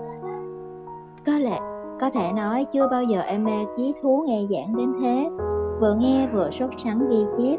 Có 1.27 1.39
lẽ 1.39 1.59
có 2.01 2.11
thể 2.11 2.33
nói 2.33 2.67
chưa 2.73 2.89
bao 2.91 3.03
giờ 3.03 3.21
em 3.21 3.45
mê 3.45 3.65
chí 3.77 3.95
thú 4.03 4.25
nghe 4.27 4.41
giảng 4.51 4.77
đến 4.77 4.93
thế, 5.01 5.31
vừa 5.81 5.95
nghe 5.95 6.29
vừa 6.33 6.51
sốt 6.51 6.71
sắng 6.79 7.09
ghi 7.09 7.25
chép 7.39 7.59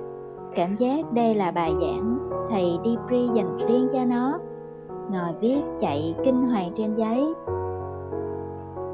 Cảm 0.56 0.76
giác 0.76 1.14
đây 1.14 1.36
là 1.36 1.52
bài 1.52 1.74
giảng 1.82 2.18
thầy 2.50 2.80
Dipri 2.86 3.30
dành 3.34 3.58
riêng 3.58 3.88
cho 3.94 4.06
nó. 4.06 4.40
Ngồi 5.12 5.34
viết 5.42 5.62
chạy 5.80 6.16
kinh 6.24 6.50
hoàng 6.50 6.72
trên 6.76 6.96
giấy. 6.96 7.34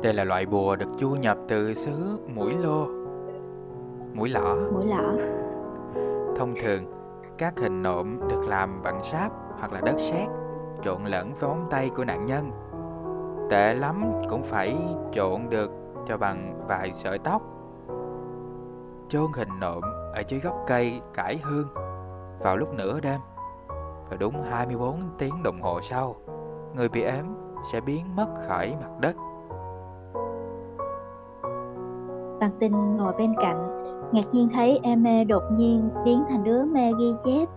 Đây 0.03 0.13
là 0.13 0.23
loại 0.23 0.45
bùa 0.45 0.75
được 0.75 0.89
chu 0.97 1.09
nhập 1.09 1.37
từ 1.47 1.73
xứ 1.73 2.19
mũi 2.35 2.53
lô. 2.53 2.85
Mũi 4.13 4.29
lõ. 4.29 4.55
Mũi 4.73 4.85
lõ. 4.85 5.13
Thông 6.35 6.53
thường, 6.63 6.83
các 7.37 7.59
hình 7.59 7.83
nộm 7.83 8.19
được 8.29 8.41
làm 8.47 8.83
bằng 8.83 9.03
sáp 9.03 9.31
hoặc 9.59 9.73
là 9.73 9.81
đất 9.81 9.95
sét 9.99 10.27
trộn 10.85 11.05
lẫn 11.05 11.33
với 11.33 11.49
móng 11.49 11.67
tay 11.69 11.89
của 11.89 12.05
nạn 12.05 12.25
nhân. 12.25 12.51
Tệ 13.49 13.73
lắm 13.73 14.11
cũng 14.29 14.43
phải 14.43 14.77
trộn 15.13 15.49
được 15.49 15.71
cho 16.07 16.17
bằng 16.17 16.65
vài 16.67 16.91
sợi 16.93 17.19
tóc. 17.19 17.41
Chôn 19.09 19.25
hình 19.35 19.59
nộm 19.59 19.81
ở 20.13 20.23
dưới 20.27 20.39
gốc 20.39 20.55
cây 20.67 21.01
cải 21.13 21.39
hương 21.43 21.67
vào 22.39 22.57
lúc 22.57 22.73
nửa 22.73 22.99
đêm. 22.99 23.19
Và 24.09 24.17
đúng 24.19 24.43
24 24.49 25.01
tiếng 25.17 25.43
đồng 25.43 25.61
hồ 25.61 25.81
sau, 25.81 26.15
người 26.75 26.89
bị 26.89 27.03
ếm 27.03 27.25
sẽ 27.71 27.81
biến 27.81 28.15
mất 28.15 28.27
khỏi 28.47 28.75
mặt 28.81 28.99
đất. 28.99 29.15
bạn 32.39 32.51
tin 32.59 32.97
ngồi 32.97 33.13
bên 33.17 33.33
cạnh, 33.41 33.57
ngạc 34.11 34.25
nhiên 34.31 34.49
thấy 34.53 34.79
em 34.83 35.03
mê 35.03 35.23
đột 35.23 35.43
nhiên 35.57 35.89
biến 36.05 36.23
thành 36.29 36.43
đứa 36.43 36.65
mê 36.65 36.91
ghi 36.99 37.13
chép. 37.23 37.49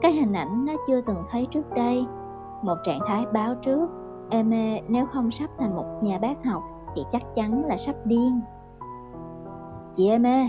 Cái 0.00 0.12
hình 0.12 0.32
ảnh 0.32 0.64
nó 0.64 0.72
chưa 0.86 1.00
từng 1.00 1.24
thấy 1.30 1.46
trước 1.50 1.70
đây. 1.74 2.06
Một 2.64 2.78
trạng 2.82 3.00
thái 3.06 3.26
báo 3.32 3.54
trước, 3.54 3.88
Eme 4.30 4.80
nếu 4.88 5.06
không 5.06 5.30
sắp 5.30 5.50
thành 5.58 5.76
một 5.76 5.84
nhà 6.02 6.18
bác 6.18 6.44
học 6.44 6.62
thì 6.94 7.02
chắc 7.10 7.22
chắn 7.34 7.64
là 7.66 7.76
sắp 7.76 7.94
điên. 8.04 8.40
Chị 9.92 10.08
Eme, 10.08 10.48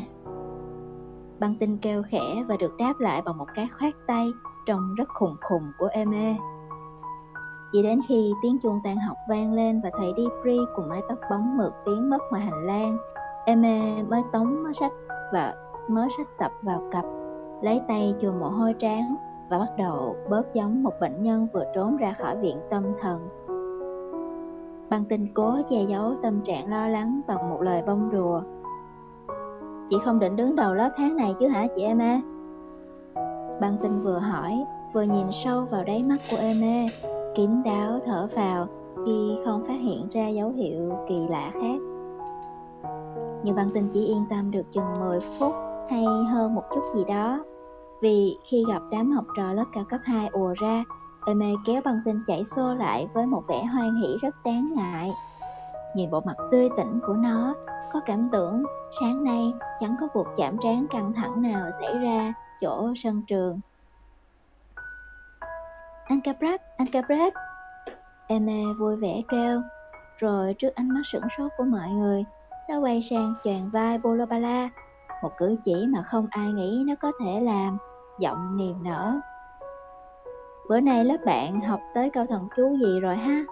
Băng 1.40 1.56
tinh 1.60 1.78
kêu 1.78 2.04
khẽ 2.04 2.44
và 2.48 2.56
được 2.58 2.78
đáp 2.78 2.94
lại 3.00 3.22
bằng 3.22 3.38
một 3.38 3.48
cái 3.56 3.68
khoát 3.80 3.94
tay 4.08 4.28
trông 4.66 4.96
rất 4.96 5.10
khùng 5.10 5.36
khùng 5.42 5.72
của 5.78 5.88
Eme. 5.92 6.38
Chỉ 7.72 7.84
đến 7.84 8.00
khi 8.08 8.34
tiếng 8.44 8.58
chuông 8.64 8.80
tan 8.84 8.98
học 8.98 9.18
vang 9.30 9.54
lên 9.54 9.82
và 9.84 9.90
thầy 9.98 10.14
Dipri 10.18 10.60
cùng 10.76 10.90
mái 10.90 11.02
tóc 11.10 11.20
bóng 11.30 11.58
mượt 11.58 11.74
biến 11.86 12.10
mất 12.10 12.22
ngoài 12.32 12.44
hành 12.44 12.66
lang, 12.66 12.98
Eme 13.46 14.04
mới 14.04 14.24
tống 14.34 14.64
mớ 14.64 14.74
sách 14.74 14.92
và 15.34 15.54
mớ 15.88 16.08
sách 16.18 16.28
tập 16.38 16.52
vào 16.62 16.82
cặp, 16.92 17.06
lấy 17.62 17.82
tay 17.88 18.16
chùi 18.20 18.32
mồ 18.32 18.48
hôi 18.48 18.74
trán 18.74 19.16
và 19.50 19.60
bắt 19.60 19.70
đầu 19.78 20.16
bớt 20.30 20.54
giống 20.54 20.84
một 20.84 20.94
bệnh 21.02 21.24
nhân 21.24 21.48
vừa 21.54 21.64
trốn 21.76 21.98
ra 21.98 22.16
khỏi 22.20 22.38
viện 22.38 22.58
tâm 22.70 22.84
thần. 23.02 23.30
Băng 24.90 25.06
tinh 25.06 25.28
cố 25.34 25.56
che 25.68 25.84
giấu 25.84 26.14
tâm 26.24 26.42
trạng 26.42 26.70
lo 26.70 26.88
lắng 26.88 27.22
bằng 27.28 27.50
một 27.50 27.62
lời 27.62 27.84
bông 27.88 28.10
đùa 28.12 28.42
Chị 29.88 29.98
không 30.04 30.20
định 30.20 30.36
đứng 30.36 30.56
đầu 30.56 30.74
lớp 30.74 30.90
tháng 30.98 31.16
này 31.16 31.36
chứ 31.40 31.48
hả 31.48 31.68
chị 31.76 31.82
Emma? 31.82 32.22
Băng 33.62 33.78
tinh 33.82 34.02
vừa 34.04 34.18
hỏi, 34.18 34.66
vừa 34.94 35.04
nhìn 35.04 35.28
sâu 35.32 35.66
vào 35.66 35.84
đáy 35.84 36.04
mắt 36.04 36.18
của 36.32 36.38
Emma, 36.38 36.86
kín 37.36 37.64
đáo 37.64 38.00
thở 38.06 38.28
vào 38.36 38.68
khi 39.06 39.38
không 39.46 39.64
phát 39.64 39.80
hiện 39.82 40.08
ra 40.12 40.28
dấu 40.28 40.50
hiệu 40.50 40.98
kỳ 41.08 41.28
lạ 41.30 41.52
khác. 41.54 41.80
Nhưng 43.44 43.56
băng 43.56 43.70
tinh 43.74 43.88
chỉ 43.92 44.06
yên 44.06 44.26
tâm 44.30 44.52
được 44.52 44.72
chừng 44.72 45.00
10 45.00 45.20
phút 45.20 45.54
hay 45.90 46.06
hơn 46.06 46.56
một 46.56 46.64
chút 46.76 46.82
gì 46.96 47.04
đó. 47.08 47.44
Vì 48.06 48.38
khi 48.46 48.64
gặp 48.68 48.82
đám 48.92 49.12
học 49.12 49.26
trò 49.36 49.54
lớp 49.54 49.66
cao 49.74 49.84
cấp 49.90 50.02
2 50.04 50.28
ùa 50.28 50.54
ra, 50.58 50.84
Emma 51.26 51.46
kéo 51.66 51.82
băng 51.86 52.00
tinh 52.06 52.24
chảy 52.28 52.46
xô 52.46 52.74
lại 52.74 53.08
với 53.14 53.26
một 53.26 53.44
vẻ 53.48 53.64
hoan 53.64 53.96
hỷ 53.96 54.18
rất 54.22 54.36
đáng 54.46 54.74
ngại. 54.76 55.14
Nhìn 55.96 56.12
bộ 56.12 56.22
mặt 56.26 56.36
tươi 56.52 56.70
tỉnh 56.78 57.00
của 57.08 57.14
nó, 57.14 57.54
có 57.94 58.00
cảm 58.06 58.30
tưởng 58.32 58.64
sáng 59.00 59.24
nay 59.24 59.54
chẳng 59.80 59.96
có 60.00 60.08
cuộc 60.08 60.28
chạm 60.36 60.58
trán 60.62 60.86
căng 60.90 61.14
thẳng 61.14 61.42
nào 61.42 61.72
xảy 61.80 61.98
ra 61.98 62.34
chỗ 62.62 62.94
sân 62.96 63.22
trường. 63.28 63.60
Anh 66.06 66.22
Caprat, 66.22 66.62
anh 66.78 66.88
Caprat. 66.88 67.34
Emma 68.28 68.74
vui 68.80 68.96
vẻ 68.96 69.22
kêu, 69.30 69.62
rồi 70.18 70.54
trước 70.54 70.76
ánh 70.76 70.90
mắt 70.90 71.02
sửng 71.12 71.30
sốt 71.38 71.52
của 71.58 71.64
mọi 71.64 71.90
người, 71.90 72.24
nó 72.70 72.80
quay 72.80 73.02
sang 73.02 73.34
choàng 73.44 73.70
vai 73.70 73.98
Bolobala, 73.98 74.70
một 75.24 75.32
cử 75.38 75.56
chỉ 75.64 75.88
mà 75.88 76.02
không 76.02 76.28
ai 76.30 76.54
nghĩ 76.54 76.84
nó 76.88 76.96
có 77.02 77.12
thể 77.20 77.42
làm, 77.42 77.78
giọng 78.20 78.58
niềm 78.58 78.84
nở. 78.84 79.14
Bữa 80.70 80.80
nay 80.80 81.06
lớp 81.06 81.18
bạn 81.26 81.62
học 81.62 81.80
tới 81.94 82.10
câu 82.10 82.26
thần 82.26 82.48
chú 82.56 82.76
gì 82.76 83.00
rồi 83.00 83.16
ha? 83.16 83.44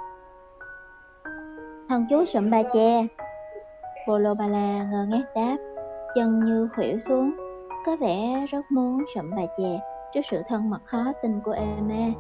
Thần 1.90 2.06
chú 2.10 2.26
sụm 2.26 2.50
ba 2.50 2.64
che, 2.74 3.08
Bolobala 4.08 4.84
ngơ 4.92 5.06
ngác 5.10 5.26
đáp, 5.36 5.58
chân 6.16 6.40
như 6.40 6.70
khuỷu 6.76 6.98
xuống, 6.98 7.32
có 7.86 7.96
vẻ 7.96 8.46
rất 8.50 8.62
muốn 8.70 9.04
sụm 9.16 9.32
bà 9.32 9.44
chè 9.58 9.80
trước 10.14 10.22
sự 10.24 10.42
thân 10.48 10.70
mật 10.70 10.82
khó 10.86 11.04
tin 11.22 11.40
của 11.40 11.52
Emma. 11.52 12.12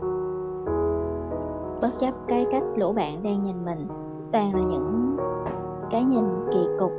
Bất 1.82 1.92
chấp 2.00 2.14
cái 2.28 2.46
cách 2.52 2.64
lũ 2.76 2.94
bạn 2.94 3.24
đang 3.24 3.44
nhìn 3.44 3.66
mình, 3.66 3.88
toàn 4.32 4.56
là 4.56 4.62
những 4.62 5.18
cái 5.92 6.04
nhìn 6.04 6.26
kỳ 6.52 6.68
cục. 6.80 6.92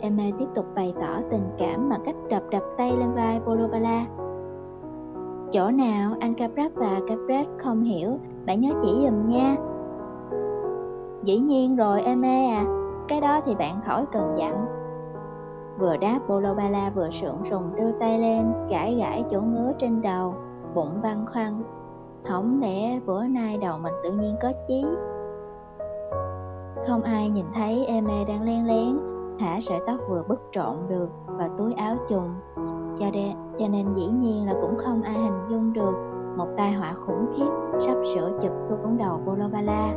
Emma 0.00 0.24
tiếp 0.38 0.46
tục 0.54 0.66
bày 0.74 0.94
tỏ 1.00 1.20
tình 1.30 1.50
cảm 1.58 1.88
bằng 1.88 2.00
cách 2.04 2.16
đập 2.30 2.42
đập 2.50 2.62
tay 2.76 2.92
lên 2.92 3.12
vai 3.14 3.40
Bolobala. 3.40 4.06
Chỗ 5.52 5.70
nào 5.70 6.14
anh 6.20 6.34
Caprat 6.34 6.72
và 6.74 7.00
Caprat 7.06 7.46
không 7.58 7.82
hiểu, 7.82 8.18
bạn 8.46 8.60
nhớ 8.60 8.70
chỉ 8.82 8.88
dùm 8.88 9.26
nha. 9.26 9.56
Dĩ 11.22 11.38
nhiên 11.38 11.76
rồi 11.76 12.02
Emma 12.02 12.28
à, 12.28 12.64
cái 13.08 13.20
đó 13.20 13.40
thì 13.44 13.54
bạn 13.54 13.80
khỏi 13.80 14.04
cần 14.12 14.34
dặn. 14.38 14.66
Vừa 15.78 15.96
đáp 15.96 16.20
Bolobala 16.28 16.90
vừa 16.94 17.10
sượng 17.10 17.38
sùng 17.50 17.76
đưa 17.76 17.92
tay 17.92 18.18
lên 18.18 18.52
Gãi 18.70 18.94
gãi 18.94 19.24
chỗ 19.30 19.40
ngứa 19.40 19.72
trên 19.78 20.02
đầu 20.02 20.34
Bụng 20.74 21.00
băn 21.02 21.26
khoăn. 21.26 21.62
Hỏng 22.24 22.60
lẽ 22.60 23.00
bữa 23.06 23.24
nay 23.24 23.58
đầu 23.58 23.78
mình 23.78 23.94
tự 24.02 24.10
nhiên 24.10 24.36
có 24.42 24.52
chí. 24.68 24.84
Không 26.86 27.02
ai 27.02 27.30
nhìn 27.30 27.46
thấy 27.54 27.86
Eme 27.86 28.24
đang 28.24 28.42
len 28.42 28.66
lén. 28.66 29.07
Thả 29.38 29.60
sợi 29.60 29.80
tóc 29.86 29.96
vừa 30.08 30.22
bứt 30.28 30.40
trộn 30.50 30.76
được 30.88 31.08
vào 31.26 31.48
túi 31.58 31.74
áo 31.74 31.96
chùng. 32.08 32.34
Cho, 32.98 33.10
đe, 33.12 33.34
cho 33.58 33.68
nên 33.68 33.92
dĩ 33.92 34.06
nhiên 34.06 34.46
là 34.46 34.54
cũng 34.60 34.76
không 34.78 35.02
ai 35.02 35.14
hình 35.14 35.40
dung 35.50 35.72
được 35.72 35.94
Một 36.36 36.46
tai 36.56 36.72
họa 36.72 36.94
khủng 36.94 37.26
khiếp 37.36 37.50
sắp 37.80 37.96
sửa 38.14 38.38
chụp 38.40 38.52
xuống 38.58 38.98
đầu 38.98 39.20
Bolobala 39.26 39.94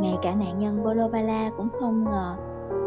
ngay 0.00 0.18
cả 0.22 0.34
nạn 0.34 0.58
nhân 0.58 0.84
Bolobala 0.84 1.50
cũng 1.56 1.68
không 1.80 2.04
ngờ 2.04 2.36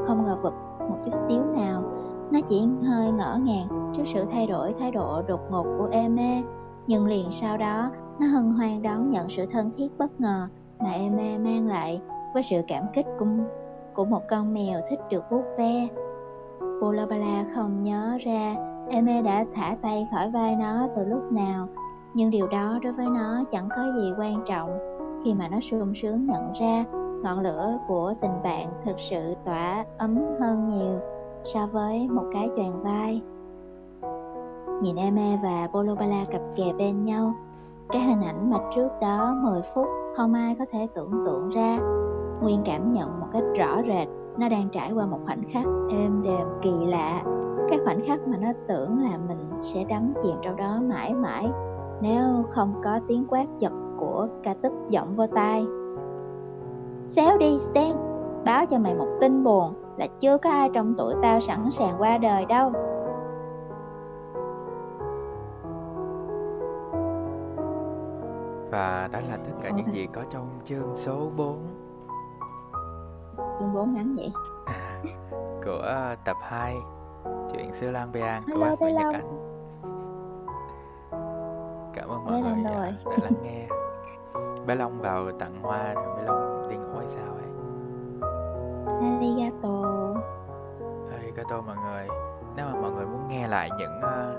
không 0.06 0.24
ngờ 0.24 0.38
vực 0.42 0.54
một 0.80 0.98
chút 1.06 1.12
xíu 1.28 1.46
nào. 1.46 1.84
Nó 2.32 2.40
chỉ 2.48 2.68
hơi 2.84 3.12
ngỡ 3.12 3.40
ngàng 3.44 3.92
trước 3.94 4.04
sự 4.06 4.26
thay 4.32 4.48
đổi 4.48 4.74
thái 4.80 4.92
độ 4.92 5.22
đột 5.28 5.42
ngột 5.52 5.64
của 5.78 5.88
Eme 5.92 6.44
nhưng 6.88 7.06
liền 7.06 7.32
sau 7.32 7.58
đó 7.58 7.92
nó 8.20 8.28
hân 8.28 8.52
hoan 8.52 8.82
đón 8.82 9.08
nhận 9.08 9.30
sự 9.30 9.46
thân 9.46 9.72
thiết 9.78 9.98
bất 9.98 10.22
ngờ 10.22 10.48
mà 10.80 10.92
Eme 10.92 11.38
mang 11.38 11.68
lại 11.68 12.02
với 12.34 12.44
sự 12.44 12.62
cảm 12.68 12.84
kích 12.94 13.06
của, 13.20 13.26
của 13.94 14.06
một 14.06 14.22
con 14.30 14.54
mèo 14.54 14.82
thích 14.90 15.00
được 15.10 15.24
vuốt 15.30 15.44
ve 15.58 15.88
Bolobala 16.82 17.46
không 17.56 17.84
nhớ 17.84 18.18
ra 18.22 18.56
Eme 18.90 19.22
đã 19.22 19.46
thả 19.54 19.76
tay 19.82 20.08
khỏi 20.12 20.30
vai 20.30 20.56
nó 20.56 20.88
từ 20.96 21.06
lúc 21.06 21.32
nào, 21.32 21.68
nhưng 22.14 22.30
điều 22.30 22.48
đó 22.48 22.80
đối 22.84 22.94
với 22.94 23.06
nó 23.06 23.44
chẳng 23.52 23.70
có 23.70 23.84
gì 23.96 24.14
quan 24.18 24.44
trọng 24.46 24.80
khi 25.24 25.34
mà 25.34 25.48
nó 25.48 25.60
sung 25.60 25.96
sướng 25.96 26.26
nhận 26.26 26.54
ra, 26.54 26.86
ngọn 27.24 27.40
lửa 27.40 27.78
của 27.88 28.14
tình 28.22 28.44
bạn 28.44 28.68
thực 28.86 29.00
sự 29.00 29.34
tỏa 29.44 29.86
ấm 29.98 30.20
hơn 30.40 30.70
nhiều 30.70 31.00
so 31.44 31.68
với 31.68 32.08
một 32.08 32.24
cái 32.32 32.50
choàng 32.56 32.84
vai 32.84 33.22
nhìn 34.82 34.96
Eme 34.96 35.40
và 35.44 35.68
Bolobala 35.74 36.24
cặp 36.32 36.42
kè 36.56 36.74
bên 36.78 37.06
nhau. 37.06 37.34
Cái 37.92 38.02
hình 38.02 38.22
ảnh 38.22 38.52
mà 38.52 38.58
trước 38.76 38.90
đó 39.02 39.36
10 39.44 39.62
phút 39.62 39.88
không 40.16 40.34
ai 40.34 40.56
có 40.60 40.66
thể 40.72 40.88
tưởng 40.94 41.12
tượng 41.26 41.50
ra. 41.50 41.80
Nguyên 42.42 42.62
cảm 42.66 42.92
nhận 42.92 43.20
một 43.20 43.28
cách 43.32 43.44
rõ 43.58 43.82
rệt 43.88 44.08
nó 44.38 44.50
đang 44.50 44.70
trải 44.70 44.92
qua 44.92 45.06
một 45.06 45.20
khoảnh 45.26 45.44
khắc 45.50 45.66
êm 45.90 46.24
đềm 46.24 46.48
kỳ 46.62 46.72
lạ. 46.86 47.24
Cái 47.70 47.80
khoảnh 47.86 48.00
khắc 48.08 48.28
mà 48.28 48.38
nó 48.38 48.52
tưởng 48.68 49.04
là 49.04 49.18
mình 49.28 49.50
sẽ 49.62 49.84
đắm 49.84 50.14
chìm 50.24 50.36
trong 50.42 50.56
đó 50.56 50.80
mãi 50.90 51.14
mãi 51.14 51.50
nếu 52.02 52.24
không 52.50 52.74
có 52.84 53.00
tiếng 53.08 53.26
quát 53.30 53.46
giật 53.58 53.72
của 53.98 54.28
ca 54.44 54.54
tích 54.54 54.74
giọng 54.90 55.16
vô 55.16 55.28
tai. 55.28 55.66
Xéo 57.08 57.38
đi, 57.38 57.58
Stan, 57.60 57.92
báo 58.46 58.66
cho 58.66 58.80
mày 58.80 58.96
một 58.96 59.08
tin 59.22 59.44
buồn 59.44 59.74
là 59.98 60.08
chưa 60.20 60.38
có 60.38 60.50
ai 60.50 60.70
trong 60.74 60.94
tuổi 60.98 61.14
tao 61.22 61.40
sẵn 61.40 61.72
sàng 61.72 61.96
qua 62.00 62.18
đời 62.18 62.46
đâu. 62.46 62.72
Và 68.74 69.10
đó 69.12 69.20
là 69.30 69.38
tất 69.38 69.52
cả 69.62 69.70
những 69.70 69.94
gì 69.94 70.08
có 70.14 70.24
trong 70.30 70.60
chương 70.66 70.96
số 70.96 71.30
4 71.38 71.58
Chương 73.60 73.74
4 73.74 73.94
ngắn 73.94 74.16
vậy. 74.16 74.32
của 75.66 76.16
tập 76.26 76.38
2 76.42 76.76
Chuyện 77.54 77.74
xưa 77.74 77.92
Lam 77.92 78.12
Bian 78.12 78.44
của 78.54 78.60
bác 78.60 78.80
Nguyễn 78.80 78.96
Nhật. 78.96 79.14
Ánh 79.14 79.40
Cảm 81.94 82.10
ơn 82.10 82.26
mọi 82.26 82.42
người 82.42 82.72
à, 82.72 82.92
đã 83.06 83.18
lắng 83.22 83.34
nghe 83.44 83.68
Bé 84.66 84.76
Long 84.76 85.02
vào 85.02 85.32
tặng 85.40 85.62
hoa 85.62 85.94
rồi 85.94 86.16
bé 86.18 86.24
Long 86.24 86.70
đi 86.70 86.76
ngủ 86.76 86.98
hay 86.98 87.08
sao 87.08 87.34
ấy 87.34 87.50
Arigato. 89.02 89.84
Arigato 91.12 91.62
mọi 91.62 91.76
người 91.76 92.08
Nếu 92.56 92.66
mà 92.66 92.82
mọi 92.82 92.92
người 92.92 93.06
muốn 93.06 93.28
nghe 93.28 93.48
lại 93.48 93.70
những 93.78 94.02
ờ, 94.02 94.36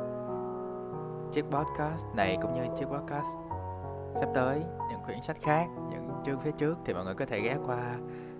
chiếc 1.32 1.45
podcast 1.51 2.14
này 2.14 2.39
cũng 2.43 2.55
như 2.55 2.66
chiếc 2.76 2.87
podcast 2.87 3.39
sắp 4.15 4.29
tới 4.35 4.62
những 4.91 5.01
quyển 5.07 5.21
sách 5.23 5.37
khác, 5.41 5.67
những 5.91 6.11
chương 6.25 6.41
phía 6.41 6.53
trước 6.59 6.79
thì 6.85 6.95
mọi 6.95 7.05
người 7.05 7.15
có 7.15 7.27
thể 7.27 7.41
ghé 7.41 7.57
qua 7.67 7.97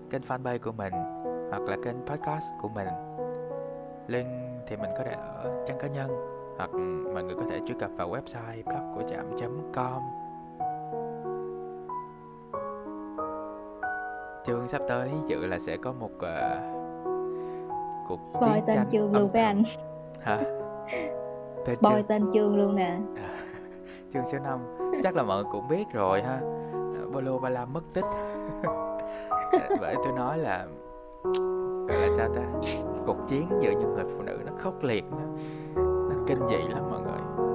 kênh 0.09 0.21
fanpage 0.21 0.59
của 0.59 0.71
mình 0.71 0.93
hoặc 1.49 1.61
là 1.61 1.77
kênh 1.83 2.05
podcast 2.05 2.45
của 2.61 2.69
mình. 2.69 2.87
Link 4.07 4.27
thì 4.67 4.77
mình 4.77 4.89
có 4.97 5.03
để 5.03 5.11
ở 5.11 5.65
trang 5.67 5.77
cá 5.79 5.87
nhân 5.87 6.11
hoặc 6.57 6.69
mọi 7.13 7.23
người 7.23 7.35
có 7.35 7.43
thể 7.51 7.59
truy 7.67 7.75
cập 7.79 7.91
vào 7.97 8.09
website 8.09 8.63
blog 8.65 8.95
của 8.95 9.01
trạm.com 9.09 10.01
Chương 14.45 14.67
sắp 14.67 14.81
tới 14.87 15.09
dự 15.27 15.45
là 15.45 15.59
sẽ 15.59 15.77
có 15.77 15.93
một 15.93 16.11
ờ, 16.19 16.59
cuộc 18.07 18.19
Spoil 18.23 18.53
chiến 18.53 18.63
tên 18.67 18.75
tranh 18.75 18.89
chương 18.89 19.13
luôn 19.13 19.31
với 19.31 19.41
anh. 19.41 19.61
Hả? 20.21 20.41
Spoil 21.65 22.01
tên 22.07 22.31
chương 22.33 22.57
luôn 22.57 22.75
nè. 22.75 22.97
chương 24.13 24.23
số 24.31 24.37
5 24.39 24.84
chắc 25.03 25.15
là 25.15 25.23
mọi 25.23 25.43
người 25.43 25.51
cũng 25.51 25.67
biết 25.67 25.85
rồi 25.93 26.21
ha. 26.21 26.39
Ờ, 26.73 27.09
Bolo 27.13 27.37
Bala 27.37 27.65
mất 27.65 27.81
tích. 27.93 28.05
Bởi 29.81 29.95
tôi 30.03 30.13
nói 30.15 30.37
là 30.37 30.65
gọi 31.87 31.97
là 31.97 32.09
sao 32.17 32.29
ta? 32.35 32.41
Cuộc 33.05 33.17
chiến 33.27 33.47
giữa 33.61 33.71
những 33.71 33.93
người 33.93 34.03
phụ 34.15 34.21
nữ 34.21 34.39
nó 34.45 34.51
khốc 34.59 34.83
liệt 34.83 35.05
nó, 35.11 35.23
nó 35.83 36.15
kinh 36.27 36.47
dị 36.49 36.57
lắm 36.73 36.83
mọi 36.91 37.01
người. 37.01 37.45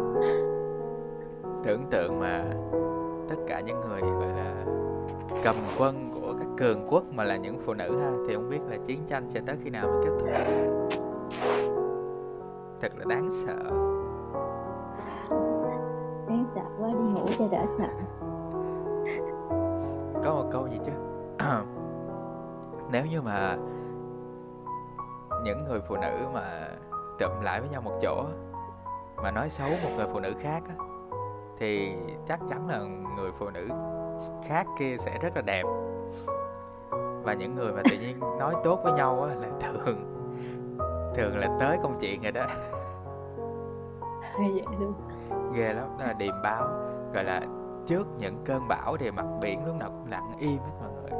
Tưởng 1.65 1.83
tượng 1.91 2.21
mà 2.21 2.45
tất 3.29 3.37
cả 3.47 3.61
những 3.61 3.81
người 3.81 4.01
gọi 4.01 4.29
là 4.29 4.65
cầm 5.45 5.55
quân 5.79 6.11
của 6.15 6.35
các 6.39 6.49
cường 6.59 6.87
quốc 6.91 7.05
mà 7.13 7.25
là 7.25 7.37
những 7.37 7.59
phụ 7.67 7.75
nữ 7.75 7.99
ha 7.99 8.11
thì 8.29 8.35
không 8.35 8.51
biết 8.51 8.61
là 8.69 8.77
chiến 8.87 8.99
tranh 9.07 9.29
sẽ 9.29 9.41
tới 9.47 9.57
khi 9.65 9.71
nào 9.71 9.87
mới 9.87 10.03
kết 10.05 10.11
thúc. 10.21 10.31
Thật 12.81 12.93
là 12.99 13.05
đáng 13.09 13.29
sợ 13.31 13.57
đang 16.41 16.47
sợ 16.47 16.63
quá 16.79 16.89
đi 16.89 17.21
ngủ 17.21 17.27
cho 17.39 17.49
đỡ 17.51 17.67
sợ. 17.69 17.89
có 20.25 20.35
một 20.35 20.49
câu 20.53 20.67
gì 20.69 20.79
chứ? 20.87 20.93
Nếu 22.93 23.07
như 23.07 23.23
mà 23.23 23.57
những 25.45 25.65
người 25.65 25.81
phụ 25.89 25.97
nữ 25.97 26.27
mà 26.35 26.69
tụm 27.19 27.41
lại 27.43 27.61
với 27.61 27.71
nhau 27.71 27.81
một 27.81 27.99
chỗ 28.03 28.25
mà 29.17 29.31
nói 29.31 29.51
xấu 29.51 29.69
một 29.69 29.91
người 29.97 30.07
phụ 30.13 30.21
nữ 30.21 30.35
khác 30.41 30.63
á, 30.69 30.75
thì 31.59 31.97
chắc 32.29 32.41
chắn 32.51 32.69
là 32.69 32.81
người 33.17 33.31
phụ 33.39 33.51
nữ 33.51 33.69
khác 34.49 34.67
kia 34.79 34.97
sẽ 34.99 35.19
rất 35.19 35.37
là 35.37 35.43
đẹp. 35.43 35.65
Và 37.23 37.35
những 37.35 37.55
người 37.55 37.73
mà 37.73 37.83
tự 37.91 37.97
nhiên 37.97 38.21
nói 38.21 38.55
tốt 38.65 38.81
với 38.85 38.93
nhau 38.93 39.23
á, 39.23 39.35
là 39.35 39.49
thường 39.61 40.17
thường 41.15 41.39
là 41.39 41.57
tới 41.61 41.79
công 41.83 41.99
chuyện 42.01 42.23
rồi 42.23 42.33
đó. 42.33 42.47
vậy 44.39 44.65
luôn. 44.81 44.95
ghê 45.55 45.73
lắm 45.73 45.87
đó 45.99 46.05
là 46.05 46.13
điềm 46.13 46.35
báo 46.43 46.69
gọi 47.15 47.25
là 47.25 47.41
trước 47.87 48.07
những 48.19 48.45
cơn 48.45 48.69
bão 48.69 48.97
thì 48.97 49.11
mặt 49.11 49.27
biển 49.41 49.67
lúc 49.67 49.77
nào 49.77 49.91
cũng 49.91 50.11
lặng 50.11 50.31
im 50.39 50.59
hết 50.59 50.71
mọi 50.81 50.91
người 50.93 51.11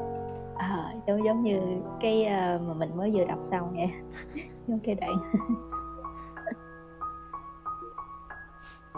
Ờ, 0.55 0.85
giống 1.07 1.25
giống 1.25 1.43
như 1.43 1.61
cái 2.01 2.25
ờ, 2.27 2.59
mà 2.67 2.75
mình 2.75 2.97
mới 2.97 3.11
vừa 3.11 3.25
đọc 3.25 3.39
xong 3.43 3.75
nha. 3.75 3.87
Giống 4.67 4.81
cái 4.85 4.95
đoạn. 4.95 5.17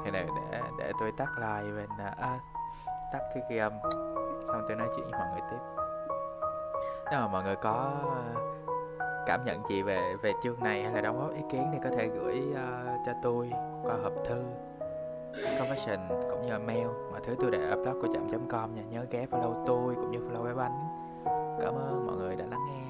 thì 0.04 0.10
để 0.10 0.26
để 0.50 0.60
để 0.78 0.92
tôi 1.00 1.12
tắt 1.16 1.28
like 1.38 1.72
bên 1.76 1.88
à, 1.98 2.14
à, 2.20 2.38
tắt 3.12 3.20
cái 3.34 3.42
ghi 3.50 3.56
âm 3.56 3.72
xong 4.46 4.62
tôi 4.68 4.76
nói 4.76 4.88
chuyện 4.96 5.06
với 5.10 5.20
mọi 5.20 5.28
người 5.32 5.40
tiếp 5.50 5.56
nếu 7.10 7.20
mà 7.20 7.28
mọi 7.28 7.42
người 7.42 7.56
có 7.56 7.90
à, 8.16 8.22
cảm 9.26 9.44
nhận 9.44 9.66
gì 9.68 9.82
về 9.82 10.14
về 10.22 10.32
chương 10.42 10.60
này 10.60 10.82
hay 10.82 10.92
là 10.92 11.00
đóng 11.00 11.18
góp 11.20 11.30
ý 11.34 11.42
kiến 11.50 11.68
thì 11.72 11.78
có 11.84 11.90
thể 11.96 12.08
gửi 12.08 12.42
à, 12.56 12.96
cho 13.06 13.12
tôi 13.22 13.50
qua 13.84 13.94
hộp 14.02 14.12
thư 14.24 14.42
confession 15.32 15.98
cũng 16.30 16.42
như 16.42 16.52
là 16.52 16.58
mail 16.58 16.86
mà 17.12 17.20
thứ 17.26 17.36
tôi 17.40 17.50
để 17.50 17.68
ở 17.68 17.76
blog 17.76 18.00
của 18.02 18.08
chạm 18.14 18.48
com 18.48 18.74
nha. 18.74 18.82
Nhớ 18.90 19.06
ghé 19.10 19.26
follow 19.30 19.64
tôi 19.66 19.94
cũng 19.94 20.10
như 20.10 20.18
follow 20.18 20.44
bé 20.44 20.54
bánh. 20.54 20.88
Cảm 21.60 21.74
ơn 21.74 22.06
mọi 22.06 22.16
người 22.16 22.36
đã 22.36 22.46
lắng 22.46 22.60
nghe. 22.68 22.82